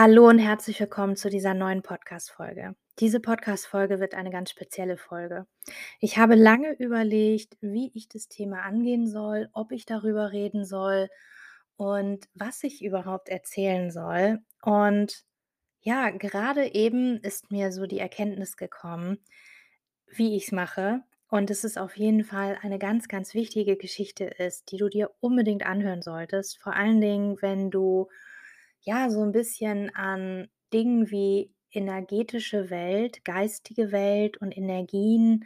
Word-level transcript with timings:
Hallo 0.00 0.28
und 0.28 0.38
herzlich 0.38 0.78
willkommen 0.78 1.16
zu 1.16 1.28
dieser 1.28 1.54
neuen 1.54 1.82
Podcast-Folge. 1.82 2.76
Diese 3.00 3.18
Podcast-Folge 3.18 3.98
wird 3.98 4.14
eine 4.14 4.30
ganz 4.30 4.48
spezielle 4.48 4.96
Folge. 4.96 5.44
Ich 5.98 6.18
habe 6.18 6.36
lange 6.36 6.72
überlegt, 6.78 7.56
wie 7.60 7.90
ich 7.94 8.08
das 8.08 8.28
Thema 8.28 8.62
angehen 8.62 9.08
soll, 9.08 9.48
ob 9.54 9.72
ich 9.72 9.86
darüber 9.86 10.30
reden 10.30 10.64
soll 10.64 11.08
und 11.76 12.28
was 12.34 12.62
ich 12.62 12.84
überhaupt 12.84 13.28
erzählen 13.28 13.90
soll. 13.90 14.38
Und 14.62 15.24
ja, 15.80 16.10
gerade 16.10 16.72
eben 16.76 17.16
ist 17.16 17.50
mir 17.50 17.72
so 17.72 17.86
die 17.86 17.98
Erkenntnis 17.98 18.56
gekommen, 18.56 19.18
wie 20.06 20.36
ich 20.36 20.44
es 20.44 20.52
mache 20.52 21.02
und 21.28 21.50
es 21.50 21.76
auf 21.76 21.96
jeden 21.96 22.22
Fall 22.22 22.56
eine 22.62 22.78
ganz, 22.78 23.08
ganz 23.08 23.34
wichtige 23.34 23.76
Geschichte 23.76 24.26
ist, 24.26 24.70
die 24.70 24.76
du 24.76 24.88
dir 24.88 25.10
unbedingt 25.18 25.66
anhören 25.66 26.02
solltest. 26.02 26.62
Vor 26.62 26.74
allen 26.74 27.00
Dingen, 27.00 27.42
wenn 27.42 27.72
du 27.72 28.06
ja 28.88 29.10
so 29.10 29.22
ein 29.22 29.32
bisschen 29.32 29.94
an 29.94 30.48
Dingen 30.72 31.10
wie 31.10 31.52
energetische 31.70 32.70
Welt, 32.70 33.24
geistige 33.24 33.92
Welt 33.92 34.38
und 34.38 34.56
Energien 34.56 35.44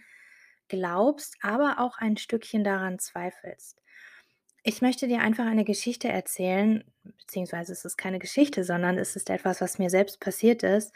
glaubst, 0.68 1.36
aber 1.42 1.80
auch 1.80 1.98
ein 1.98 2.16
Stückchen 2.16 2.64
daran 2.64 2.98
zweifelst. 2.98 3.82
Ich 4.62 4.80
möchte 4.80 5.08
dir 5.08 5.20
einfach 5.20 5.44
eine 5.44 5.64
Geschichte 5.64 6.08
erzählen, 6.08 6.84
beziehungsweise 7.02 7.72
es 7.72 7.84
ist 7.84 7.96
keine 7.96 8.20
Geschichte, 8.20 8.62
sondern 8.62 8.96
es 8.96 9.16
ist 9.16 9.28
etwas, 9.28 9.60
was 9.60 9.80
mir 9.80 9.90
selbst 9.90 10.20
passiert 10.20 10.62
ist, 10.62 10.92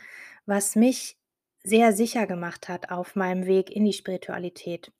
was 0.47 0.77
mich 0.77 1.19
sehr 1.65 1.93
sicher 1.93 2.29
gemacht 2.29 2.69
hat 2.69 2.91
auf 2.91 3.16
meinem 3.16 3.47
Weg 3.47 3.71
in 3.71 3.85
die 3.85 3.93
Spiritualität. 3.93 4.93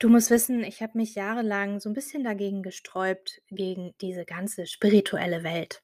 Du 0.00 0.08
musst 0.08 0.30
wissen, 0.30 0.64
ich 0.64 0.82
habe 0.82 0.98
mich 0.98 1.14
jahrelang 1.14 1.78
so 1.78 1.88
ein 1.88 1.94
bisschen 1.94 2.24
dagegen 2.24 2.64
gesträubt, 2.64 3.42
gegen 3.48 3.94
diese 4.00 4.24
ganze 4.24 4.66
spirituelle 4.66 5.44
Welt. 5.44 5.82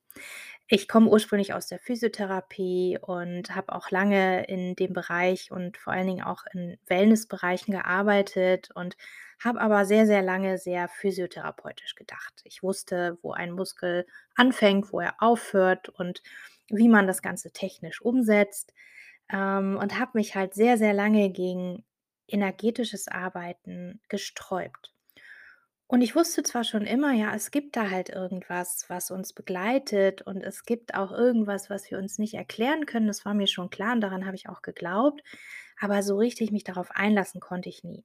Ich 0.68 0.88
komme 0.88 1.08
ursprünglich 1.08 1.54
aus 1.54 1.68
der 1.68 1.78
Physiotherapie 1.78 2.98
und 3.00 3.54
habe 3.54 3.72
auch 3.72 3.90
lange 3.90 4.44
in 4.46 4.74
dem 4.74 4.92
Bereich 4.92 5.52
und 5.52 5.76
vor 5.76 5.92
allen 5.92 6.08
Dingen 6.08 6.24
auch 6.24 6.42
in 6.52 6.76
Wellnessbereichen 6.86 7.72
gearbeitet 7.72 8.70
und 8.74 8.96
habe 9.42 9.60
aber 9.60 9.84
sehr, 9.84 10.06
sehr 10.06 10.22
lange 10.22 10.58
sehr 10.58 10.88
physiotherapeutisch 10.88 11.94
gedacht. 11.94 12.40
Ich 12.44 12.62
wusste, 12.62 13.18
wo 13.22 13.32
ein 13.32 13.52
Muskel 13.52 14.06
anfängt, 14.34 14.92
wo 14.92 15.00
er 15.00 15.14
aufhört 15.22 15.88
und 15.88 16.22
wie 16.68 16.88
man 16.88 17.06
das 17.06 17.22
Ganze 17.22 17.52
technisch 17.52 18.00
umsetzt, 18.02 18.72
ähm, 19.32 19.78
und 19.80 19.98
habe 19.98 20.12
mich 20.14 20.34
halt 20.34 20.54
sehr, 20.54 20.78
sehr 20.78 20.92
lange 20.94 21.30
gegen 21.30 21.84
energetisches 22.28 23.08
Arbeiten 23.08 24.00
gesträubt. 24.08 24.95
Und 25.88 26.00
ich 26.02 26.16
wusste 26.16 26.42
zwar 26.42 26.64
schon 26.64 26.82
immer, 26.82 27.12
ja, 27.12 27.32
es 27.34 27.52
gibt 27.52 27.76
da 27.76 27.90
halt 27.90 28.08
irgendwas, 28.08 28.86
was 28.88 29.10
uns 29.12 29.32
begleitet 29.32 30.22
und 30.22 30.42
es 30.42 30.64
gibt 30.64 30.94
auch 30.94 31.12
irgendwas, 31.12 31.70
was 31.70 31.90
wir 31.90 31.98
uns 31.98 32.18
nicht 32.18 32.34
erklären 32.34 32.86
können. 32.86 33.06
Das 33.06 33.24
war 33.24 33.34
mir 33.34 33.46
schon 33.46 33.70
klar 33.70 33.92
und 33.92 34.00
daran 34.00 34.26
habe 34.26 34.34
ich 34.34 34.48
auch 34.48 34.62
geglaubt, 34.62 35.22
aber 35.78 36.02
so 36.02 36.16
richtig 36.16 36.50
mich 36.50 36.64
darauf 36.64 36.90
einlassen 36.90 37.40
konnte 37.40 37.68
ich 37.68 37.84
nie. 37.84 38.04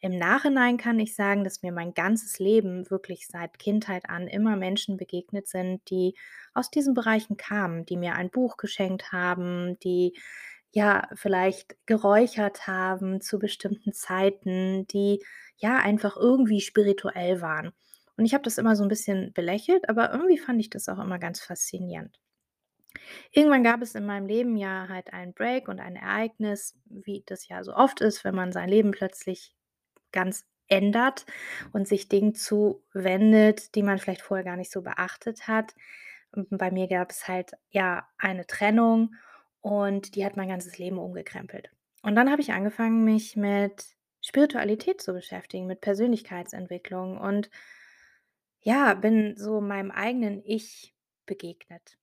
Im 0.00 0.16
Nachhinein 0.16 0.76
kann 0.78 0.98
ich 1.00 1.14
sagen, 1.14 1.44
dass 1.44 1.62
mir 1.62 1.72
mein 1.72 1.92
ganzes 1.92 2.38
Leben 2.38 2.88
wirklich 2.90 3.26
seit 3.26 3.58
Kindheit 3.58 4.08
an 4.08 4.26
immer 4.28 4.56
Menschen 4.56 4.96
begegnet 4.96 5.48
sind, 5.48 5.90
die 5.90 6.14
aus 6.54 6.70
diesen 6.70 6.94
Bereichen 6.94 7.36
kamen, 7.36 7.84
die 7.84 7.96
mir 7.96 8.14
ein 8.14 8.30
Buch 8.30 8.56
geschenkt 8.56 9.12
haben, 9.12 9.78
die 9.80 10.16
ja, 10.72 11.08
vielleicht 11.14 11.76
geräuchert 11.86 12.66
haben 12.66 13.20
zu 13.20 13.38
bestimmten 13.38 13.92
Zeiten, 13.92 14.86
die 14.88 15.22
ja 15.56 15.76
einfach 15.78 16.16
irgendwie 16.16 16.60
spirituell 16.60 17.40
waren. 17.40 17.72
Und 18.16 18.24
ich 18.24 18.34
habe 18.34 18.44
das 18.44 18.58
immer 18.58 18.76
so 18.76 18.82
ein 18.82 18.88
bisschen 18.88 19.32
belächelt, 19.32 19.88
aber 19.88 20.12
irgendwie 20.12 20.38
fand 20.38 20.60
ich 20.60 20.70
das 20.70 20.88
auch 20.88 20.98
immer 20.98 21.18
ganz 21.18 21.40
faszinierend. 21.40 22.18
Irgendwann 23.32 23.62
gab 23.62 23.82
es 23.82 23.94
in 23.94 24.06
meinem 24.06 24.26
Leben 24.26 24.56
ja 24.56 24.88
halt 24.88 25.12
einen 25.12 25.34
Break 25.34 25.68
und 25.68 25.80
ein 25.80 25.96
Ereignis, 25.96 26.76
wie 26.86 27.22
das 27.26 27.48
ja 27.48 27.62
so 27.62 27.74
oft 27.74 28.00
ist, 28.00 28.24
wenn 28.24 28.34
man 28.34 28.52
sein 28.52 28.68
Leben 28.68 28.90
plötzlich 28.90 29.54
ganz 30.12 30.46
ändert 30.68 31.26
und 31.72 31.88
sich 31.88 32.08
Dingen 32.08 32.34
zuwendet, 32.34 33.74
die 33.74 33.82
man 33.82 33.98
vielleicht 33.98 34.22
vorher 34.22 34.44
gar 34.44 34.56
nicht 34.56 34.70
so 34.70 34.82
beachtet 34.82 35.48
hat. 35.48 35.74
Bei 36.32 36.70
mir 36.70 36.88
gab 36.88 37.10
es 37.10 37.26
halt 37.26 37.52
ja 37.70 38.06
eine 38.18 38.46
Trennung 38.46 39.14
und 39.68 40.14
die 40.14 40.24
hat 40.24 40.36
mein 40.36 40.48
ganzes 40.48 40.78
Leben 40.78 40.98
umgekrempelt. 40.98 41.70
Und 42.02 42.14
dann 42.14 42.30
habe 42.30 42.40
ich 42.40 42.52
angefangen, 42.52 43.04
mich 43.04 43.36
mit 43.36 43.84
Spiritualität 44.22 45.02
zu 45.02 45.12
beschäftigen, 45.12 45.66
mit 45.66 45.82
Persönlichkeitsentwicklung 45.82 47.18
und 47.18 47.50
ja, 48.60 48.94
bin 48.94 49.36
so 49.36 49.60
meinem 49.60 49.90
eigenen 49.90 50.42
Ich 50.42 50.94
begegnet. 51.26 51.98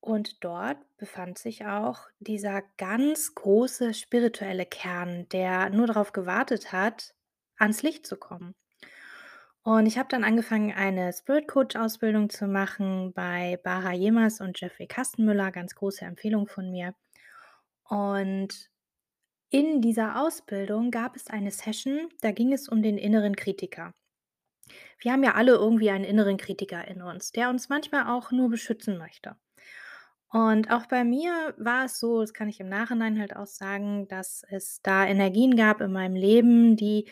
Und 0.00 0.44
dort 0.44 0.78
befand 0.98 1.38
sich 1.38 1.64
auch 1.64 2.00
dieser 2.18 2.62
ganz 2.76 3.34
große 3.34 3.94
spirituelle 3.94 4.66
Kern, 4.66 5.26
der 5.30 5.70
nur 5.70 5.86
darauf 5.86 6.12
gewartet 6.12 6.70
hat, 6.70 7.14
ans 7.56 7.82
Licht 7.82 8.06
zu 8.06 8.16
kommen. 8.16 8.54
Und 9.62 9.86
ich 9.86 9.98
habe 9.98 10.08
dann 10.08 10.24
angefangen, 10.24 10.72
eine 10.72 11.12
Spirit 11.12 11.46
Coach 11.46 11.76
Ausbildung 11.76 12.30
zu 12.30 12.46
machen 12.46 13.12
bei 13.12 13.58
Bara 13.62 13.92
Jemers 13.92 14.40
und 14.40 14.58
Jeffrey 14.58 14.86
Kastenmüller, 14.86 15.52
ganz 15.52 15.74
große 15.74 16.04
Empfehlung 16.04 16.46
von 16.46 16.70
mir. 16.70 16.94
Und 17.84 18.70
in 19.50 19.82
dieser 19.82 20.22
Ausbildung 20.22 20.90
gab 20.90 21.16
es 21.16 21.26
eine 21.26 21.50
Session, 21.50 22.08
da 22.22 22.30
ging 22.30 22.52
es 22.52 22.68
um 22.68 22.82
den 22.82 22.96
inneren 22.96 23.36
Kritiker. 23.36 23.92
Wir 25.00 25.12
haben 25.12 25.24
ja 25.24 25.34
alle 25.34 25.52
irgendwie 25.52 25.90
einen 25.90 26.04
inneren 26.04 26.36
Kritiker 26.36 26.86
in 26.86 27.02
uns, 27.02 27.32
der 27.32 27.50
uns 27.50 27.68
manchmal 27.68 28.06
auch 28.06 28.30
nur 28.30 28.48
beschützen 28.48 28.96
möchte. 28.96 29.36
Und 30.32 30.70
auch 30.70 30.86
bei 30.86 31.02
mir 31.02 31.54
war 31.58 31.86
es 31.86 31.98
so, 31.98 32.20
das 32.20 32.32
kann 32.32 32.48
ich 32.48 32.60
im 32.60 32.68
Nachhinein 32.68 33.18
halt 33.18 33.34
auch 33.34 33.48
sagen, 33.48 34.06
dass 34.06 34.44
es 34.48 34.80
da 34.82 35.04
Energien 35.04 35.56
gab 35.56 35.80
in 35.80 35.92
meinem 35.92 36.14
Leben, 36.14 36.76
die 36.76 37.10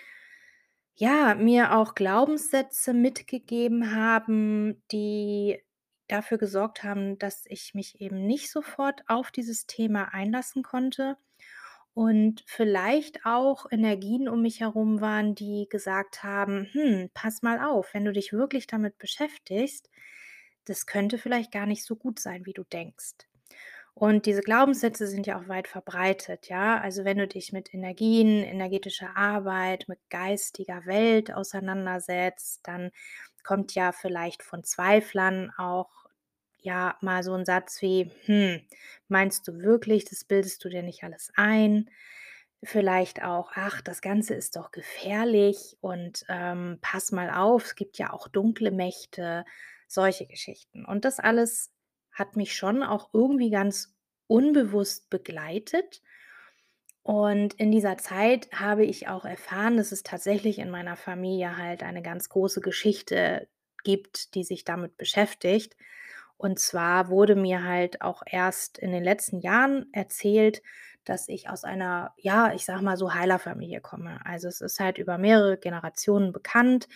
ja, 1.01 1.35
mir 1.37 1.77
auch 1.77 1.95
Glaubenssätze 1.95 2.93
mitgegeben 2.93 3.95
haben, 3.95 4.83
die 4.91 5.63
dafür 6.09 6.39
gesorgt 6.39 6.83
haben, 6.83 7.19
dass 7.19 7.45
ich 7.47 7.75
mich 7.75 8.01
eben 8.01 8.27
nicht 8.27 8.51
sofort 8.51 9.03
auf 9.09 9.31
dieses 9.31 9.67
Thema 9.67 10.13
einlassen 10.15 10.63
konnte 10.63 11.17
und 11.95 12.43
vielleicht 12.47 13.27
auch 13.27 13.67
Energien 13.71 14.29
um 14.29 14.43
mich 14.43 14.61
herum 14.61 15.01
waren, 15.01 15.35
die 15.37 15.69
gesagt 15.71 16.23
haben: 16.25 16.69
„Hm, 16.73 17.11
pass 17.15 17.43
mal 17.43 17.61
auf, 17.65 17.95
wenn 17.95 18.05
du 18.07 18.13
dich 18.13 18.33
wirklich 18.33 18.67
damit 18.67 18.99
beschäftigst, 18.99 19.91
das 20.67 20.87
könnte 20.87 21.19
vielleicht 21.19 21.53
gar 21.53 21.67
nicht 21.67 21.85
so 21.85 21.97
gut 21.97 22.21
sein, 22.21 22.47
wie 22.47 22.55
du 22.55 22.65
denkst.“ 22.65 23.17
Und 23.99 24.27
diese 24.27 24.43
Glaubenssätze 24.43 25.07
sind 25.09 25.27
ja 25.27 25.39
auch 25.41 25.49
weit 25.49 25.67
verbreitet, 25.69 26.49
ja. 26.49 26.81
Also 26.81 27.05
wenn 27.05 27.19
du 27.19 27.27
dich 27.27 27.53
mit 27.53 27.75
Energien, 27.75 28.45
energetischer 28.45 29.17
Arbeit, 29.17 29.89
mit 29.89 29.99
geistiger 30.11 30.87
Welt 30.87 31.33
auseinandersetzt, 31.33 32.61
dann 32.65 32.93
kommt 33.45 33.75
ja 33.75 33.93
vielleicht 33.93 34.43
von 34.43 34.63
Zweiflern 34.65 35.53
auch 35.59 35.91
ja 36.61 36.97
mal 37.01 37.23
so 37.25 37.35
ein 37.35 37.45
Satz 37.45 37.83
wie, 37.83 38.11
hm, 38.27 38.61
meinst 39.09 39.47
du 39.49 39.59
wirklich, 39.61 40.05
das 40.05 40.25
bildest 40.25 40.65
du 40.65 40.69
dir 40.69 40.83
nicht 40.83 41.03
alles 41.05 41.33
ein? 41.37 41.91
Vielleicht 42.65 43.23
auch, 43.23 43.53
ach, 43.55 43.81
das 43.83 44.01
Ganze 44.03 44.35
ist 44.35 44.57
doch 44.57 44.73
gefährlich 44.73 45.77
und 45.81 46.25
ähm, 46.29 46.79
pass 46.83 47.13
mal 47.13 47.31
auf, 47.31 47.65
es 47.67 47.75
gibt 47.77 47.99
ja 47.99 48.13
auch 48.13 48.29
dunkle 48.29 48.71
Mächte, 48.73 49.45
solche 49.89 50.27
Geschichten. 50.27 50.85
Und 50.85 51.05
das 51.05 51.21
alles 51.21 51.73
hat 52.19 52.37
mich 52.37 52.57
schon 52.57 52.83
auch 52.83 53.11
irgendwie 53.13 53.51
ganz 53.51 53.95
unbewusst 54.27 55.11
begleitet. 55.11 56.03
Und 57.03 57.55
in 57.55 57.71
dieser 57.71 57.97
Zeit 57.97 58.51
habe 58.53 58.85
ich 58.85 59.09
auch 59.09 59.25
erfahren, 59.25 59.77
dass 59.79 59.93
es 59.93 60.03
tatsächlich 60.03 60.59
in 60.59 60.71
meiner 60.71 60.97
Familie 60.97 61.57
halt 61.57 61.83
eine 61.83 62.03
ganz 62.03 62.29
große 62.29 62.61
Geschichte 62.61 63.49
gibt, 63.85 64.35
die 64.35 64.45
sich 64.45 64.65
damit 64.65 64.97
beschäftigt. 64.97 65.77
Und 66.37 66.59
zwar 66.59 67.09
wurde 67.09 67.35
mir 67.35 67.65
halt 67.65 68.03
auch 68.03 68.23
erst 68.27 68.79
in 68.79 68.93
den 68.93 69.03
letzten 69.03 69.41
Jahren 69.41 69.87
erzählt, 69.93 70.63
dass 71.05 71.29
ich 71.29 71.49
aus 71.49 71.65
einer, 71.65 72.13
ja, 72.19 72.53
ich 72.53 72.65
sage 72.65 72.85
mal 72.85 72.97
so 72.97 73.15
Heilerfamilie 73.15 73.81
komme. 73.81 74.21
Also 74.25 74.49
es 74.49 74.61
ist 74.61 74.79
halt 74.79 74.99
über 74.99 75.17
mehrere 75.17 75.57
Generationen 75.57 76.33
bekannt, 76.33 76.89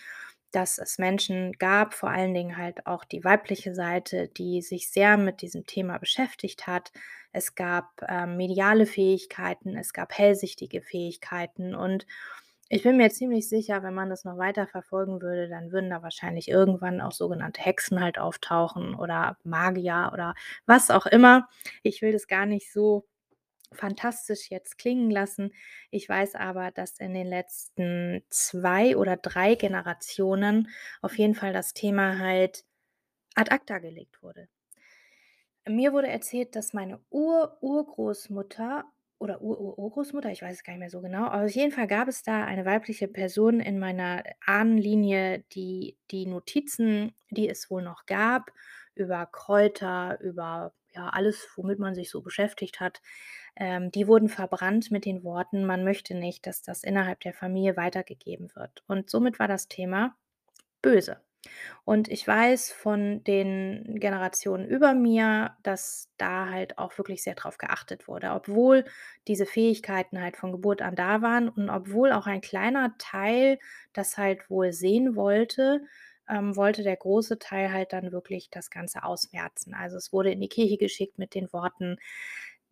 dass 0.53 0.77
es 0.77 0.97
Menschen 0.97 1.53
gab, 1.53 1.93
vor 1.93 2.09
allen 2.09 2.33
Dingen 2.33 2.57
halt 2.57 2.85
auch 2.87 3.03
die 3.03 3.23
weibliche 3.23 3.75
Seite, 3.75 4.29
die 4.29 4.61
sich 4.61 4.89
sehr 4.89 5.17
mit 5.17 5.41
diesem 5.41 5.65
Thema 5.65 5.97
beschäftigt 5.97 6.67
hat. 6.67 6.91
Es 7.31 7.55
gab 7.55 7.89
ähm, 8.07 8.37
mediale 8.37 8.85
Fähigkeiten, 8.85 9.75
es 9.75 9.93
gab 9.93 10.13
hellsichtige 10.17 10.81
Fähigkeiten 10.81 11.75
und 11.75 12.05
ich 12.69 12.83
bin 12.83 12.97
mir 12.97 13.09
ziemlich 13.11 13.49
sicher, 13.49 13.83
wenn 13.83 13.93
man 13.93 14.09
das 14.09 14.23
noch 14.23 14.37
weiter 14.37 14.65
verfolgen 14.67 15.21
würde, 15.21 15.47
dann 15.47 15.71
würden 15.71 15.89
da 15.89 16.01
wahrscheinlich 16.01 16.47
irgendwann 16.47 17.01
auch 17.01 17.11
sogenannte 17.11 17.61
Hexen 17.61 17.99
halt 17.99 18.17
auftauchen 18.17 18.95
oder 18.95 19.37
Magier 19.43 20.09
oder 20.13 20.33
was 20.65 20.89
auch 20.89 21.05
immer. 21.05 21.47
Ich 21.83 22.01
will 22.01 22.13
das 22.13 22.27
gar 22.27 22.45
nicht 22.45 22.71
so 22.71 23.05
fantastisch 23.73 24.49
jetzt 24.51 24.77
klingen 24.77 25.11
lassen. 25.11 25.51
Ich 25.91 26.07
weiß 26.09 26.35
aber, 26.35 26.71
dass 26.71 26.99
in 26.99 27.13
den 27.13 27.27
letzten 27.27 28.23
2 28.29 28.97
oder 28.97 29.17
3 29.17 29.55
Generationen 29.55 30.69
auf 31.01 31.17
jeden 31.17 31.35
Fall 31.35 31.53
das 31.53 31.73
Thema 31.73 32.19
halt 32.19 32.65
ad 33.35 33.51
acta 33.51 33.79
gelegt 33.79 34.23
wurde. 34.23 34.47
Mir 35.67 35.93
wurde 35.93 36.07
erzählt, 36.09 36.55
dass 36.55 36.73
meine 36.73 36.99
Ur-Urgroßmutter 37.09 38.83
oder 39.19 39.41
Ur-Ur-Urgroßmutter, 39.41 40.29
ich 40.31 40.41
weiß 40.41 40.57
es 40.57 40.63
gar 40.63 40.73
nicht 40.73 40.79
mehr 40.81 40.89
so 40.89 41.01
genau, 41.01 41.25
aber 41.27 41.45
auf 41.45 41.51
jeden 41.51 41.71
Fall 41.71 41.87
gab 41.87 42.09
es 42.09 42.23
da 42.23 42.43
eine 42.43 42.65
weibliche 42.65 43.07
Person 43.07 43.61
in 43.61 43.79
meiner 43.79 44.23
Ahnenlinie, 44.45 45.45
die 45.53 45.97
die 46.11 46.25
Notizen, 46.25 47.13
die 47.29 47.47
es 47.49 47.71
wohl 47.71 47.81
noch 47.81 48.05
gab, 48.05 48.51
über 48.95 49.25
Kräuter, 49.25 50.19
über, 50.19 50.73
ja, 50.93 51.07
alles, 51.09 51.47
womit 51.55 51.79
man 51.79 51.95
sich 51.95 52.09
so 52.09 52.21
beschäftigt 52.21 52.81
hat, 52.81 53.01
ähm, 53.55 53.91
die 53.91 54.07
wurden 54.07 54.29
verbrannt 54.29 54.91
mit 54.91 55.05
den 55.05 55.23
Worten: 55.23 55.65
„Man 55.65 55.83
möchte 55.83 56.15
nicht, 56.15 56.47
dass 56.47 56.61
das 56.61 56.83
innerhalb 56.83 57.19
der 57.21 57.33
Familie 57.33 57.77
weitergegeben 57.77 58.49
wird.“ 58.55 58.83
Und 58.87 59.09
somit 59.09 59.39
war 59.39 59.47
das 59.47 59.67
Thema 59.67 60.15
böse. 60.81 61.21
Und 61.85 62.09
ich 62.09 62.27
weiß 62.27 62.71
von 62.71 63.23
den 63.25 63.99
Generationen 63.99 64.67
über 64.67 64.93
mir, 64.93 65.57
dass 65.63 66.09
da 66.17 66.49
halt 66.49 66.77
auch 66.77 66.97
wirklich 66.97 67.23
sehr 67.23 67.35
drauf 67.35 67.57
geachtet 67.57 68.07
wurde. 68.07 68.31
Obwohl 68.31 68.85
diese 69.27 69.45
Fähigkeiten 69.45 70.21
halt 70.21 70.37
von 70.37 70.51
Geburt 70.51 70.81
an 70.81 70.95
da 70.95 71.21
waren 71.21 71.49
und 71.49 71.69
obwohl 71.69 72.11
auch 72.13 72.27
ein 72.27 72.41
kleiner 72.41 72.95
Teil 72.99 73.59
das 73.93 74.17
halt 74.17 74.49
wohl 74.49 74.73
sehen 74.73 75.15
wollte, 75.15 75.81
ähm, 76.29 76.55
wollte 76.55 76.83
der 76.83 76.95
große 76.97 77.39
Teil 77.39 77.71
halt 77.73 77.93
dann 77.93 78.11
wirklich 78.13 78.49
das 78.49 78.69
Ganze 78.69 79.03
ausmerzen. 79.03 79.73
Also, 79.73 79.97
es 79.97 80.13
wurde 80.13 80.31
in 80.31 80.41
die 80.41 80.49
Kirche 80.49 80.77
geschickt 80.77 81.17
mit 81.19 81.35
den 81.35 81.51
Worten: 81.53 81.97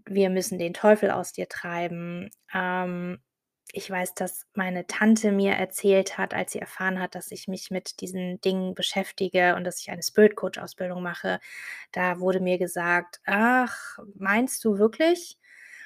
„Wir 0.05 0.29
müssen 0.29 0.57
den 0.59 0.73
Teufel 0.73 1.11
aus 1.11 1.33
dir 1.33 1.47
treiben.“ 1.49 2.29
Ähm, 2.53 3.19
ich 3.73 3.89
weiß, 3.89 4.13
dass 4.15 4.47
meine 4.53 4.85
Tante 4.87 5.31
mir 5.31 5.53
erzählt 5.53 6.17
hat, 6.17 6.33
als 6.33 6.51
sie 6.51 6.59
erfahren 6.59 6.99
hat, 6.99 7.15
dass 7.15 7.31
ich 7.31 7.47
mich 7.47 7.71
mit 7.71 8.01
diesen 8.01 8.41
Dingen 8.41 8.73
beschäftige 8.75 9.55
und 9.55 9.63
dass 9.63 9.79
ich 9.81 9.89
eine 9.91 10.03
Spirit 10.03 10.35
Coach 10.35 10.59
Ausbildung 10.59 11.01
mache, 11.03 11.39
da 11.93 12.19
wurde 12.19 12.39
mir 12.41 12.57
gesagt: 12.57 13.21
„Ach, 13.25 13.99
meinst 14.15 14.63
du 14.65 14.77
wirklich? 14.77 15.37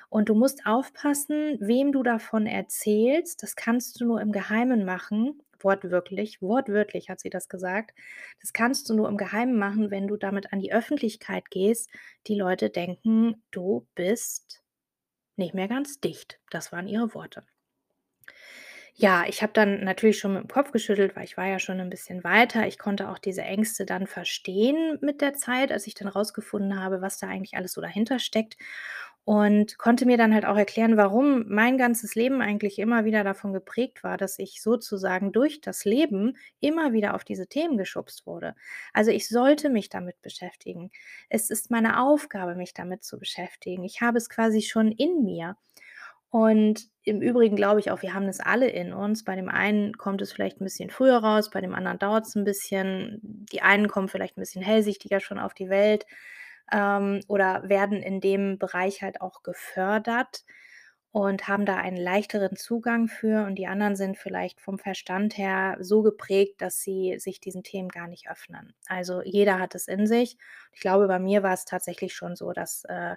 Und 0.09 0.29
du 0.29 0.35
musst 0.35 0.65
aufpassen, 0.65 1.57
wem 1.61 1.91
du 1.91 2.03
davon 2.03 2.47
erzählst. 2.47 3.43
Das 3.43 3.55
kannst 3.55 3.99
du 4.01 4.05
nur 4.05 4.21
im 4.21 4.31
Geheimen 4.31 4.85
machen.“ 4.85 5.41
Wortwörtlich, 5.59 6.41
wortwörtlich 6.41 7.09
hat 7.09 7.19
sie 7.19 7.29
das 7.29 7.49
gesagt. 7.49 7.93
„Das 8.41 8.53
kannst 8.53 8.89
du 8.89 8.95
nur 8.95 9.09
im 9.09 9.17
Geheimen 9.17 9.57
machen, 9.57 9.91
wenn 9.91 10.07
du 10.07 10.17
damit 10.17 10.53
an 10.53 10.59
die 10.59 10.73
Öffentlichkeit 10.73 11.49
gehst. 11.51 11.89
Die 12.27 12.35
Leute 12.37 12.69
denken, 12.69 13.43
du 13.51 13.87
bist 13.95 14.63
nicht 15.37 15.53
mehr 15.55 15.67
ganz 15.69 15.99
dicht.“ 16.01 16.39
Das 16.51 16.71
waren 16.73 16.87
ihre 16.87 17.13
Worte. 17.15 17.45
Ja, 18.97 19.25
ich 19.27 19.41
habe 19.43 19.51
dann 19.51 19.83
natürlich 19.83 20.19
schon 20.19 20.33
mit 20.33 20.43
dem 20.43 20.47
Kopf 20.47 20.71
geschüttelt, 20.71 21.17
weil 21.17 21.25
ich 21.25 21.35
war 21.35 21.45
ja 21.47 21.59
schon 21.59 21.81
'n 21.81 21.89
bisschen 21.89 22.23
weiter. 22.23 22.65
Ich 22.65 22.77
konnte 22.79 23.09
auch 23.09 23.17
diese 23.19 23.41
Ängste 23.41 23.85
dann 23.85 24.07
verstehen 24.07 24.97
mit 25.01 25.19
der 25.19 25.33
Zeit, 25.33 25.73
als 25.73 25.85
ich 25.85 25.95
dann 25.95 26.07
rausgefunden 26.07 26.79
habe, 26.81 27.01
was 27.01 27.17
da 27.19 27.27
eigentlich 27.27 27.55
alles 27.57 27.73
so 27.73 27.81
dahinter 27.81 28.19
steckt 28.19 28.55
und 29.25 29.77
konnte 29.79 30.05
mir 30.05 30.17
dann 30.17 30.33
halt 30.33 30.45
auch 30.45 30.57
erklären, 30.57 30.97
warum 30.97 31.45
mein 31.49 31.77
ganzes 31.77 32.15
Leben 32.15 32.41
eigentlich 32.41 32.79
immer 32.79 33.05
wieder 33.05 33.23
davon 33.23 33.53
geprägt 33.53 34.03
war, 34.03 34.17
dass 34.17 34.39
ich 34.39 34.61
sozusagen 34.61 35.31
durch 35.33 35.61
das 35.61 35.83
Leben 35.85 36.37
immer 36.61 36.93
wieder 36.93 37.15
auf 37.15 37.23
diese 37.25 37.47
Themen 37.47 37.77
geschubst 37.77 38.27
wurde. 38.27 38.55
Also, 38.93 39.11
ich 39.11 39.27
sollte 39.29 39.69
mich 39.69 39.89
damit 39.89 40.21
beschäftigen. 40.21 40.91
Es 41.29 41.49
ist 41.49 41.71
meine 41.71 42.01
Aufgabe, 42.01 42.55
mich 42.55 42.73
damit 42.75 43.03
zu 43.03 43.19
beschäftigen. 43.19 43.83
Ich 43.83 44.01
habe 44.01 44.17
es 44.19 44.29
quasi 44.29 44.61
schon 44.61 44.91
in 44.91 45.23
mir. 45.23 45.57
Und 46.29 46.89
im 47.03 47.21
Übrigen 47.21 47.55
glaube 47.55 47.79
ich 47.79 47.91
auch, 47.91 48.01
wir 48.01 48.13
haben 48.13 48.27
das 48.27 48.39
alle 48.41 48.67
in 48.69 48.93
uns. 48.93 49.23
Bei 49.23 49.35
dem 49.37 49.49
einen 49.49 49.93
kommt 49.97 50.21
es 50.21 50.33
vielleicht 50.33 50.59
'n 50.61 50.65
bisschen 50.65 50.89
früher 50.89 51.17
raus, 51.19 51.49
bei 51.51 51.61
dem 51.61 51.73
anderen 51.75 51.99
dauert's 51.99 52.35
'n 52.35 52.43
bisschen. 52.45 53.19
Die 53.23 53.61
einen 53.61 53.87
kommen 53.87 54.09
vielleicht 54.09 54.37
'n 54.37 54.41
bisschen 54.41 54.61
hellsichtiger 54.63 55.19
schon 55.21 55.39
auf 55.39 55.53
die 55.53 55.69
Welt, 55.69 56.05
ähm, 56.71 57.21
oder 57.27 57.67
werden 57.69 58.01
in 58.01 58.21
dem 58.21 58.57
Bereich 58.59 59.01
halt 59.01 59.21
auch 59.21 59.43
gefördert 59.43 60.43
und 61.11 61.47
haben 61.47 61.65
da 61.65 61.77
einen 61.77 61.97
leichteren 61.97 62.57
Zugang 62.57 63.07
für 63.07 63.45
und 63.45 63.55
die 63.55 63.67
anderen 63.67 63.95
sind 63.95 64.17
vielleicht 64.17 64.59
vom 64.59 64.77
Verstand 64.79 65.37
her 65.37 65.77
so 65.79 66.01
geprägt, 66.03 66.61
dass 66.61 66.81
sie 66.81 67.17
sich 67.19 67.39
diesen 67.39 67.63
Themen 67.63 67.89
gar 67.89 68.07
nicht 68.07 68.29
öffnen. 68.29 68.73
Also, 68.87 69.21
jeder 69.23 69.59
hat 69.59 69.75
es 69.75 69.87
in 69.87 70.07
sich. 70.07 70.37
Ich 70.73 70.81
glaube, 70.81 71.07
bei 71.07 71.19
mir 71.19 71.41
war's 71.43 71.63
tatsächlich 71.65 72.13
schon 72.15 72.35
so, 72.35 72.51
dass, 72.51 72.83
äh, 72.85 73.15